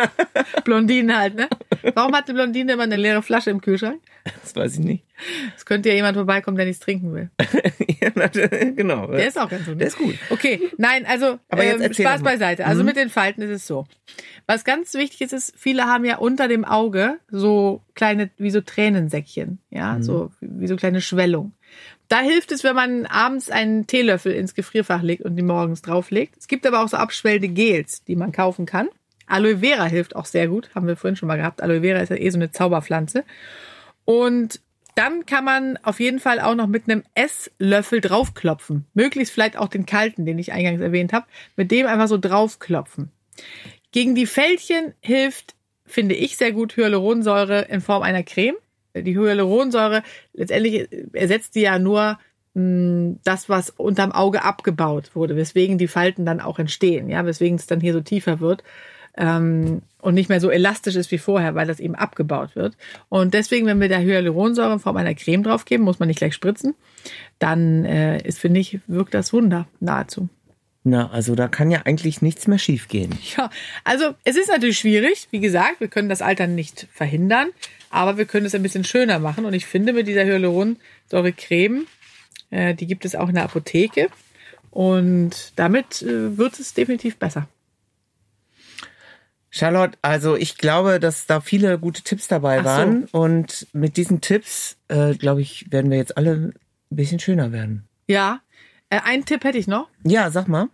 Blondine 0.65 1.19
halt, 1.19 1.35
ne? 1.35 1.49
Warum 1.95 2.15
hat 2.15 2.29
eine 2.31 2.39
Blondine 2.39 2.73
immer 2.73 2.85
eine 2.85 2.97
leere 2.97 3.21
Flasche 3.23 3.51
im 3.51 3.61
Kühlschrank? 3.61 4.01
Das 4.43 4.57
weiß 4.57 4.75
ich 4.75 4.85
nicht. 4.85 5.05
Es 5.57 5.67
könnte 5.67 5.89
ja 5.91 5.95
jemand 5.97 6.17
vorbeikommen, 6.17 6.57
der 6.57 6.67
nichts 6.67 6.81
trinken 6.85 7.13
will. 7.15 7.31
ja, 8.01 8.09
natürlich, 8.15 8.75
genau. 8.77 9.07
Der 9.09 9.27
ist 9.27 9.39
auch 9.39 9.49
ganz 9.51 9.67
gut. 9.67 9.81
Der 9.81 9.87
ist 9.89 9.99
gut. 9.99 10.15
Okay, 10.31 10.61
nein, 10.79 11.05
also 11.07 11.39
ähm, 11.51 11.93
Spaß 11.93 12.23
beiseite. 12.23 12.65
Also 12.67 12.81
Mhm. 12.83 12.87
mit 12.87 12.97
den 12.97 13.11
Falten 13.11 13.43
ist 13.43 13.51
es 13.51 13.67
so. 13.67 13.87
Was 14.47 14.65
ganz 14.65 14.95
wichtig 14.95 15.21
ist, 15.23 15.33
ist, 15.33 15.55
viele 15.57 15.85
haben 15.85 16.05
ja 16.05 16.17
unter 16.19 16.49
dem 16.49 16.65
Auge 16.65 17.19
so 17.31 17.83
kleine, 17.95 18.31
wie 18.39 18.51
so 18.51 18.61
Tränensäckchen, 18.61 19.59
ja, 19.71 19.95
Mhm. 19.95 20.03
so 20.03 20.31
wie 20.41 20.67
so 20.69 20.77
kleine 20.77 21.01
Schwellung. 21.01 21.53
Da 22.09 22.21
hilft 22.21 22.53
es, 22.53 22.65
wenn 22.65 22.75
man 22.77 23.07
abends 23.07 23.51
einen 23.51 23.87
Teelöffel 23.87 24.33
ins 24.33 24.55
Gefrierfach 24.55 25.03
legt 25.03 25.23
und 25.23 25.37
die 25.37 25.43
morgens 25.43 25.83
drauflegt. 25.83 26.37
Es 26.39 26.49
gibt 26.49 26.67
aber 26.67 26.83
auch 26.83 26.89
so 26.89 26.97
abschwellende 26.97 27.49
Gels, 27.49 28.05
die 28.05 28.17
man 28.17 28.33
kaufen 28.33 28.67
kann. 28.67 28.89
Aloe 29.27 29.59
Vera 29.59 29.85
hilft 29.87 30.15
auch 30.17 30.27
sehr 30.27 30.49
gut, 30.49 30.71
haben 30.75 30.87
wir 30.87 30.97
vorhin 30.97 31.17
schon 31.17 31.27
mal 31.29 31.37
gehabt. 31.37 31.63
Aloe 31.63 31.81
Vera 31.81 32.01
ist 32.01 32.11
ja 32.11 32.17
eh 32.17 32.29
so 32.31 32.37
eine 32.39 32.51
Zauberpflanze. 32.53 33.25
Und 34.05 34.61
dann 34.95 35.27
kann 35.27 35.45
man 35.45 35.77
auf 35.83 35.99
jeden 35.99 36.21
Fall 36.21 36.41
auch 36.41 36.55
noch 36.55 36.69
mit 36.69 36.89
einem 36.89 37.03
Esslöffel 37.15 38.01
draufklopfen. 38.01 38.87
Möglichst 38.95 39.33
vielleicht 39.33 39.57
auch 39.57 39.69
den 39.69 39.87
kalten, 39.87 40.25
den 40.25 40.39
ich 40.39 40.53
eingangs 40.53 40.81
erwähnt 40.81 41.13
habe, 41.13 41.27
mit 41.57 41.71
dem 41.71 41.87
einfach 41.87 42.09
so 42.09 42.19
draufklopfen. 42.19 43.11
Gegen 43.91 44.15
die 44.15 44.27
Fältchen 44.27 44.95
hilft, 45.01 45.55
finde 45.85 46.15
ich, 46.15 46.37
sehr 46.37 46.53
gut 46.53 46.77
Hyaluronsäure 46.77 47.63
in 47.63 47.81
Form 47.81 48.03
einer 48.03 48.23
Creme. 48.23 48.57
Die 48.97 49.19
Hyaluronsäure 49.19 50.05
letztendlich 50.33 50.89
ersetzt 51.13 51.57
die 51.57 51.63
ja 51.63 51.81
nur 51.81 52.19
mh, 52.55 53.17
das, 53.25 53.49
was 53.49 53.71
unterm 53.71 54.13
Auge 54.13 54.45
abgebaut 54.45 55.17
wurde, 55.17 55.35
weswegen 55.35 55.79
die 55.79 55.89
Falten 55.89 56.25
dann 56.25 56.41
auch 56.41 56.61
entstehen, 56.61 57.09
ja, 57.09 57.27
weswegen 57.27 57.57
es 57.57 57.67
dann 57.67 57.81
hier 57.81 57.93
so 57.93 58.01
tiefer 58.01 58.39
wird 58.39 58.63
ähm, 59.17 59.83
und 60.01 60.15
nicht 60.15 60.29
mehr 60.29 60.41
so 60.41 60.51
elastisch 60.51 60.97
ist 60.97 61.11
wie 61.11 61.19
vorher, 61.19 61.55
weil 61.55 61.67
das 61.67 61.81
eben 61.81 61.95
abgebaut 61.95 62.57
wird. 62.57 62.77
Und 63.09 63.35
deswegen, 63.35 63.67
wenn 63.67 63.81
wir 63.81 63.89
da 63.89 63.99
Hyaluronsäure 63.99 64.75
in 64.75 64.79
Form 64.81 64.97
einer 64.97 65.15
Creme 65.15 65.43
draufgeben, 65.43 65.85
muss 65.85 65.99
man 65.99 66.09
nicht 66.09 66.19
gleich 66.19 66.35
spritzen, 66.35 66.75
dann 67.39 67.85
äh, 67.85 68.19
ist, 68.23 68.39
finde 68.39 68.61
ich, 68.61 68.81
wirkt 68.87 69.15
das 69.15 69.33
Wunder 69.33 69.67
nahezu. 69.81 70.29
Na, 70.87 71.11
also 71.11 71.35
da 71.35 71.49
kann 71.49 71.71
ja 71.71 71.83
eigentlich 71.87 72.21
nichts 72.21 72.47
mehr 72.47 72.59
schiefgehen. 72.59 73.15
Ja, 73.37 73.49
also 73.85 74.15
es 74.25 74.37
ist 74.37 74.49
natürlich 74.51 74.79
schwierig. 74.79 75.29
Wie 75.31 75.41
gesagt, 75.41 75.81
wir 75.81 75.89
können 75.89 76.11
das 76.11 76.21
Altern 76.21 76.55
nicht 76.55 76.87
verhindern, 76.93 77.49
aber 77.89 78.19
wir 78.19 78.27
können 78.27 78.45
es 78.45 78.55
ein 78.55 78.63
bisschen 78.63 78.85
schöner 78.85 79.19
machen. 79.19 79.47
Und 79.47 79.55
ich 79.55 79.65
finde 79.65 79.95
mit 79.95 80.07
dieser 80.07 80.27
Hyaluronsäure-Creme, 80.27 81.87
äh, 82.51 82.75
die 82.75 82.87
gibt 82.87 83.07
es 83.07 83.15
auch 83.15 83.29
in 83.31 83.37
der 83.37 83.45
Apotheke. 83.45 84.09
Und 84.71 85.53
damit 85.57 86.03
äh, 86.03 86.37
wird 86.37 86.61
es 86.61 86.75
definitiv 86.75 87.17
besser. 87.17 87.49
Charlotte, 89.57 89.97
also 90.03 90.35
ich 90.35 90.59
glaube, 90.59 90.99
dass 90.99 91.27
da 91.27 91.41
viele 91.41 91.79
gute 91.79 92.03
Tipps 92.03 92.27
dabei 92.27 92.59
Ach 92.61 92.65
waren. 92.65 93.05
Und 93.13 93.69
mit 93.73 93.97
diesen 93.97 94.21
Tipps, 94.21 94.77
äh, 94.89 95.15
glaube 95.15 95.43
ich, 95.43 95.71
werden 95.71 95.93
wir 95.93 95.97
jetzt 95.99 96.17
alle 96.17 96.33
ein 96.33 96.97
bisschen 96.97 97.21
schöner 97.21 97.53
werden. 97.53 97.87
Ja, 98.09 98.41
äh, 98.91 98.99
einen 99.05 99.25
Tipp 99.25 99.45
hätte 99.45 99.59
ich 99.59 99.69
noch. 99.69 99.89
Ja, 100.03 100.33
sag 100.33 100.49
mal. 100.49 100.71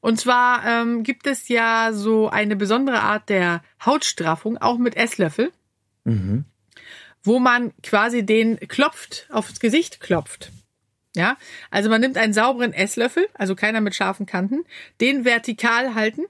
Und 0.00 0.18
zwar 0.18 0.64
ähm, 0.64 1.02
gibt 1.02 1.26
es 1.26 1.48
ja 1.48 1.90
so 1.92 2.30
eine 2.30 2.56
besondere 2.56 3.00
Art 3.00 3.28
der 3.28 3.62
Hautstraffung, 3.84 4.56
auch 4.56 4.78
mit 4.78 4.96
Esslöffel, 4.96 5.52
Mhm. 6.04 6.44
wo 7.22 7.38
man 7.38 7.74
quasi 7.82 8.24
den 8.24 8.58
klopft, 8.60 9.26
aufs 9.30 9.60
Gesicht 9.60 10.00
klopft. 10.00 10.52
Ja, 11.14 11.36
also 11.70 11.90
man 11.90 12.00
nimmt 12.00 12.16
einen 12.16 12.32
sauberen 12.32 12.72
Esslöffel, 12.72 13.26
also 13.34 13.54
keiner 13.54 13.80
mit 13.82 13.94
scharfen 13.94 14.24
Kanten, 14.24 14.64
den 15.02 15.24
vertikal 15.26 15.94
halten, 15.94 16.22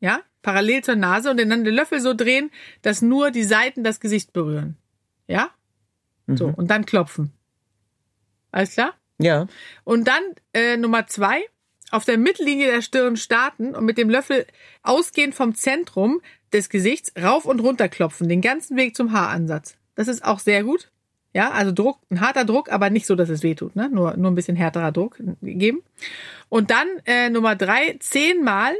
ja, 0.00 0.20
parallel 0.48 0.82
zur 0.82 0.96
Nase 0.96 1.30
und 1.30 1.36
dann 1.36 1.62
den 1.62 1.74
Löffel 1.74 2.00
so 2.00 2.14
drehen, 2.14 2.50
dass 2.80 3.02
nur 3.02 3.30
die 3.30 3.44
Seiten 3.44 3.84
das 3.84 4.00
Gesicht 4.00 4.32
berühren. 4.32 4.78
Ja? 5.26 5.50
So, 6.26 6.46
und 6.56 6.70
dann 6.70 6.86
klopfen. 6.86 7.32
Alles 8.50 8.72
klar? 8.72 8.94
Ja. 9.18 9.46
Und 9.84 10.08
dann 10.08 10.22
äh, 10.54 10.78
Nummer 10.78 11.06
zwei, 11.06 11.42
auf 11.90 12.06
der 12.06 12.16
Mittellinie 12.16 12.70
der 12.70 12.80
Stirn 12.80 13.18
starten 13.18 13.74
und 13.74 13.84
mit 13.84 13.98
dem 13.98 14.08
Löffel 14.08 14.46
ausgehend 14.82 15.34
vom 15.34 15.54
Zentrum 15.54 16.22
des 16.50 16.70
Gesichts 16.70 17.12
rauf 17.22 17.44
und 17.44 17.60
runter 17.60 17.90
klopfen, 17.90 18.26
den 18.26 18.40
ganzen 18.40 18.78
Weg 18.78 18.96
zum 18.96 19.12
Haaransatz. 19.12 19.76
Das 19.96 20.08
ist 20.08 20.24
auch 20.24 20.38
sehr 20.38 20.64
gut. 20.64 20.90
Ja, 21.34 21.50
also 21.50 21.72
Druck, 21.72 21.98
ein 22.08 22.22
harter 22.22 22.46
Druck, 22.46 22.72
aber 22.72 22.88
nicht 22.88 23.04
so, 23.04 23.16
dass 23.16 23.28
es 23.28 23.42
weh 23.42 23.54
tut, 23.54 23.76
ne? 23.76 23.90
Nur, 23.90 24.16
nur 24.16 24.30
ein 24.30 24.34
bisschen 24.34 24.56
härterer 24.56 24.92
Druck 24.92 25.18
geben. 25.42 25.82
Und 26.48 26.70
dann 26.70 26.88
äh, 27.04 27.28
Nummer 27.28 27.54
drei, 27.54 27.98
zehnmal 28.00 28.74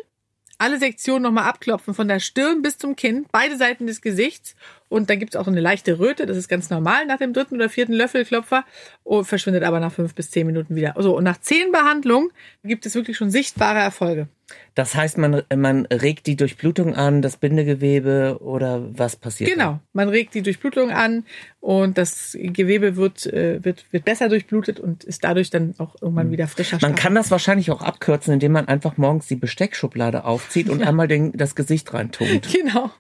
alle 0.58 0.78
Sektionen 0.78 1.22
nochmal 1.22 1.44
abklopfen, 1.44 1.94
von 1.94 2.08
der 2.08 2.20
Stirn 2.20 2.62
bis 2.62 2.78
zum 2.78 2.96
Kinn, 2.96 3.26
beide 3.32 3.56
Seiten 3.56 3.86
des 3.86 4.00
Gesichts. 4.00 4.56
Und 4.88 5.08
dann 5.08 5.18
gibt's 5.18 5.36
auch 5.36 5.44
so 5.44 5.50
eine 5.50 5.60
leichte 5.60 5.98
Röte, 5.98 6.26
das 6.26 6.36
ist 6.36 6.48
ganz 6.48 6.68
normal 6.70 7.06
nach 7.06 7.18
dem 7.18 7.32
dritten 7.32 7.54
oder 7.54 7.68
vierten 7.68 7.92
Löffelklopfer, 7.92 8.64
und 9.04 9.24
verschwindet 9.24 9.62
aber 9.62 9.80
nach 9.80 9.92
fünf 9.92 10.14
bis 10.14 10.30
zehn 10.30 10.46
Minuten 10.46 10.74
wieder. 10.74 10.94
So, 10.98 11.16
und 11.16 11.24
nach 11.24 11.40
zehn 11.40 11.72
Behandlungen 11.72 12.30
gibt 12.64 12.86
es 12.86 12.94
wirklich 12.94 13.16
schon 13.16 13.30
sichtbare 13.30 13.78
Erfolge. 13.78 14.28
Das 14.74 14.94
heißt, 14.94 15.18
man, 15.18 15.42
man 15.54 15.86
regt 15.86 16.26
die 16.26 16.36
Durchblutung 16.36 16.94
an, 16.94 17.20
das 17.20 17.36
Bindegewebe 17.36 18.38
oder 18.40 18.82
was 18.96 19.16
passiert? 19.16 19.50
Genau, 19.50 19.80
man 19.92 20.08
regt 20.08 20.34
die 20.34 20.42
Durchblutung 20.42 20.90
an 20.90 21.24
und 21.60 21.98
das 21.98 22.36
Gewebe 22.40 22.96
wird, 22.96 23.26
äh, 23.26 23.62
wird, 23.64 23.84
wird 23.92 24.04
besser 24.04 24.28
durchblutet 24.28 24.80
und 24.80 25.04
ist 25.04 25.24
dadurch 25.24 25.50
dann 25.50 25.74
auch 25.78 25.96
irgendwann 26.00 26.30
wieder 26.30 26.48
frischer. 26.48 26.78
Man 26.80 26.92
straff. 26.92 27.02
kann 27.02 27.14
das 27.14 27.30
wahrscheinlich 27.30 27.70
auch 27.70 27.82
abkürzen, 27.82 28.34
indem 28.34 28.52
man 28.52 28.68
einfach 28.68 28.96
morgens 28.96 29.26
die 29.26 29.36
Besteckschublade 29.36 30.24
aufzieht 30.24 30.70
und 30.70 30.82
einmal 30.86 31.08
den, 31.08 31.32
das 31.32 31.54
Gesicht 31.54 31.92
reintut. 31.92 32.48
Genau. 32.52 32.90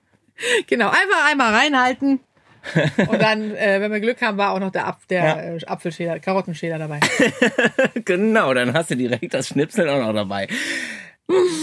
Genau, 0.66 0.88
einfach 0.88 1.30
einmal 1.30 1.52
reinhalten. 1.54 2.20
Und 3.08 3.22
dann, 3.22 3.54
äh, 3.54 3.80
wenn 3.80 3.90
wir 3.92 4.00
Glück 4.00 4.20
haben, 4.20 4.36
war 4.36 4.50
auch 4.52 4.58
noch 4.58 4.70
der, 4.72 4.86
Apf 4.86 5.06
der 5.06 5.24
Ja. 5.24 5.40
äh, 5.54 5.58
Apfelschäler, 5.66 6.18
Karottenschäler 6.18 6.78
dabei. 6.78 7.00
genau, 8.04 8.52
dann 8.52 8.74
hast 8.74 8.90
du 8.90 8.96
direkt 8.96 9.32
das 9.32 9.48
Schnipsel 9.48 9.88
auch 9.88 10.00
noch 10.00 10.12
dabei. 10.12 10.48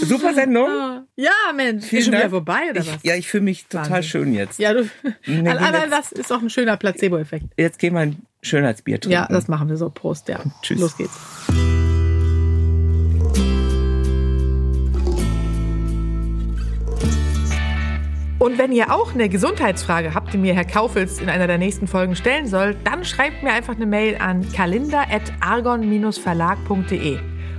Super 0.04 0.34
Sendung. 0.34 0.68
Ja, 1.18 1.30
Mensch, 1.54 1.86
Vielen 1.86 2.00
ist 2.00 2.04
schon 2.06 2.14
wieder 2.14 2.28
vorbei 2.28 2.60
oder 2.70 2.82
Ich, 2.82 2.88
was? 2.92 2.98
ja, 3.02 3.14
ich 3.14 3.26
fühle 3.26 3.44
mich 3.44 3.64
total 3.68 3.84
Wahnsinn. 3.90 4.02
schön 4.02 4.34
jetzt. 4.34 4.58
Ja, 4.58 4.74
du. 4.74 4.86
Nee, 5.24 5.48
allein 5.48 5.90
das 5.90 6.12
ist 6.12 6.30
doch 6.30 6.42
ein 6.42 6.50
schöner 6.50 6.76
Placebo-Effekt. 6.76 7.46
Jetzt 7.56 7.78
gehen 7.78 7.94
wir 7.94 8.00
ein 8.00 8.16
Schönheitsbier 8.42 9.00
trinken. 9.00 9.14
Ja, 9.14 9.26
das 9.26 9.48
machen 9.48 9.70
wir 9.70 9.78
so. 9.78 9.88
Prost, 9.88 10.28
ja. 10.28 10.40
Tschüss. 10.60 10.78
Los 10.78 10.94
geht's. 10.98 11.18
Und 18.38 18.58
wenn 18.58 18.70
ihr 18.70 18.92
auch 18.94 19.14
eine 19.14 19.28
Gesundheitsfrage 19.30 20.12
habt, 20.14 20.32
die 20.34 20.38
mir 20.38 20.54
Herr 20.54 20.66
Kaufels 20.66 21.20
in 21.20 21.28
einer 21.30 21.46
der 21.46 21.56
nächsten 21.58 21.86
Folgen 21.88 22.14
stellen 22.16 22.46
soll, 22.46 22.76
dann 22.84 23.02
schreibt 23.04 23.42
mir 23.42 23.52
einfach 23.52 23.74
eine 23.76 23.86
Mail 23.86 24.16
an 24.20 24.46
kalender.argon-verlag.de. 24.52 27.18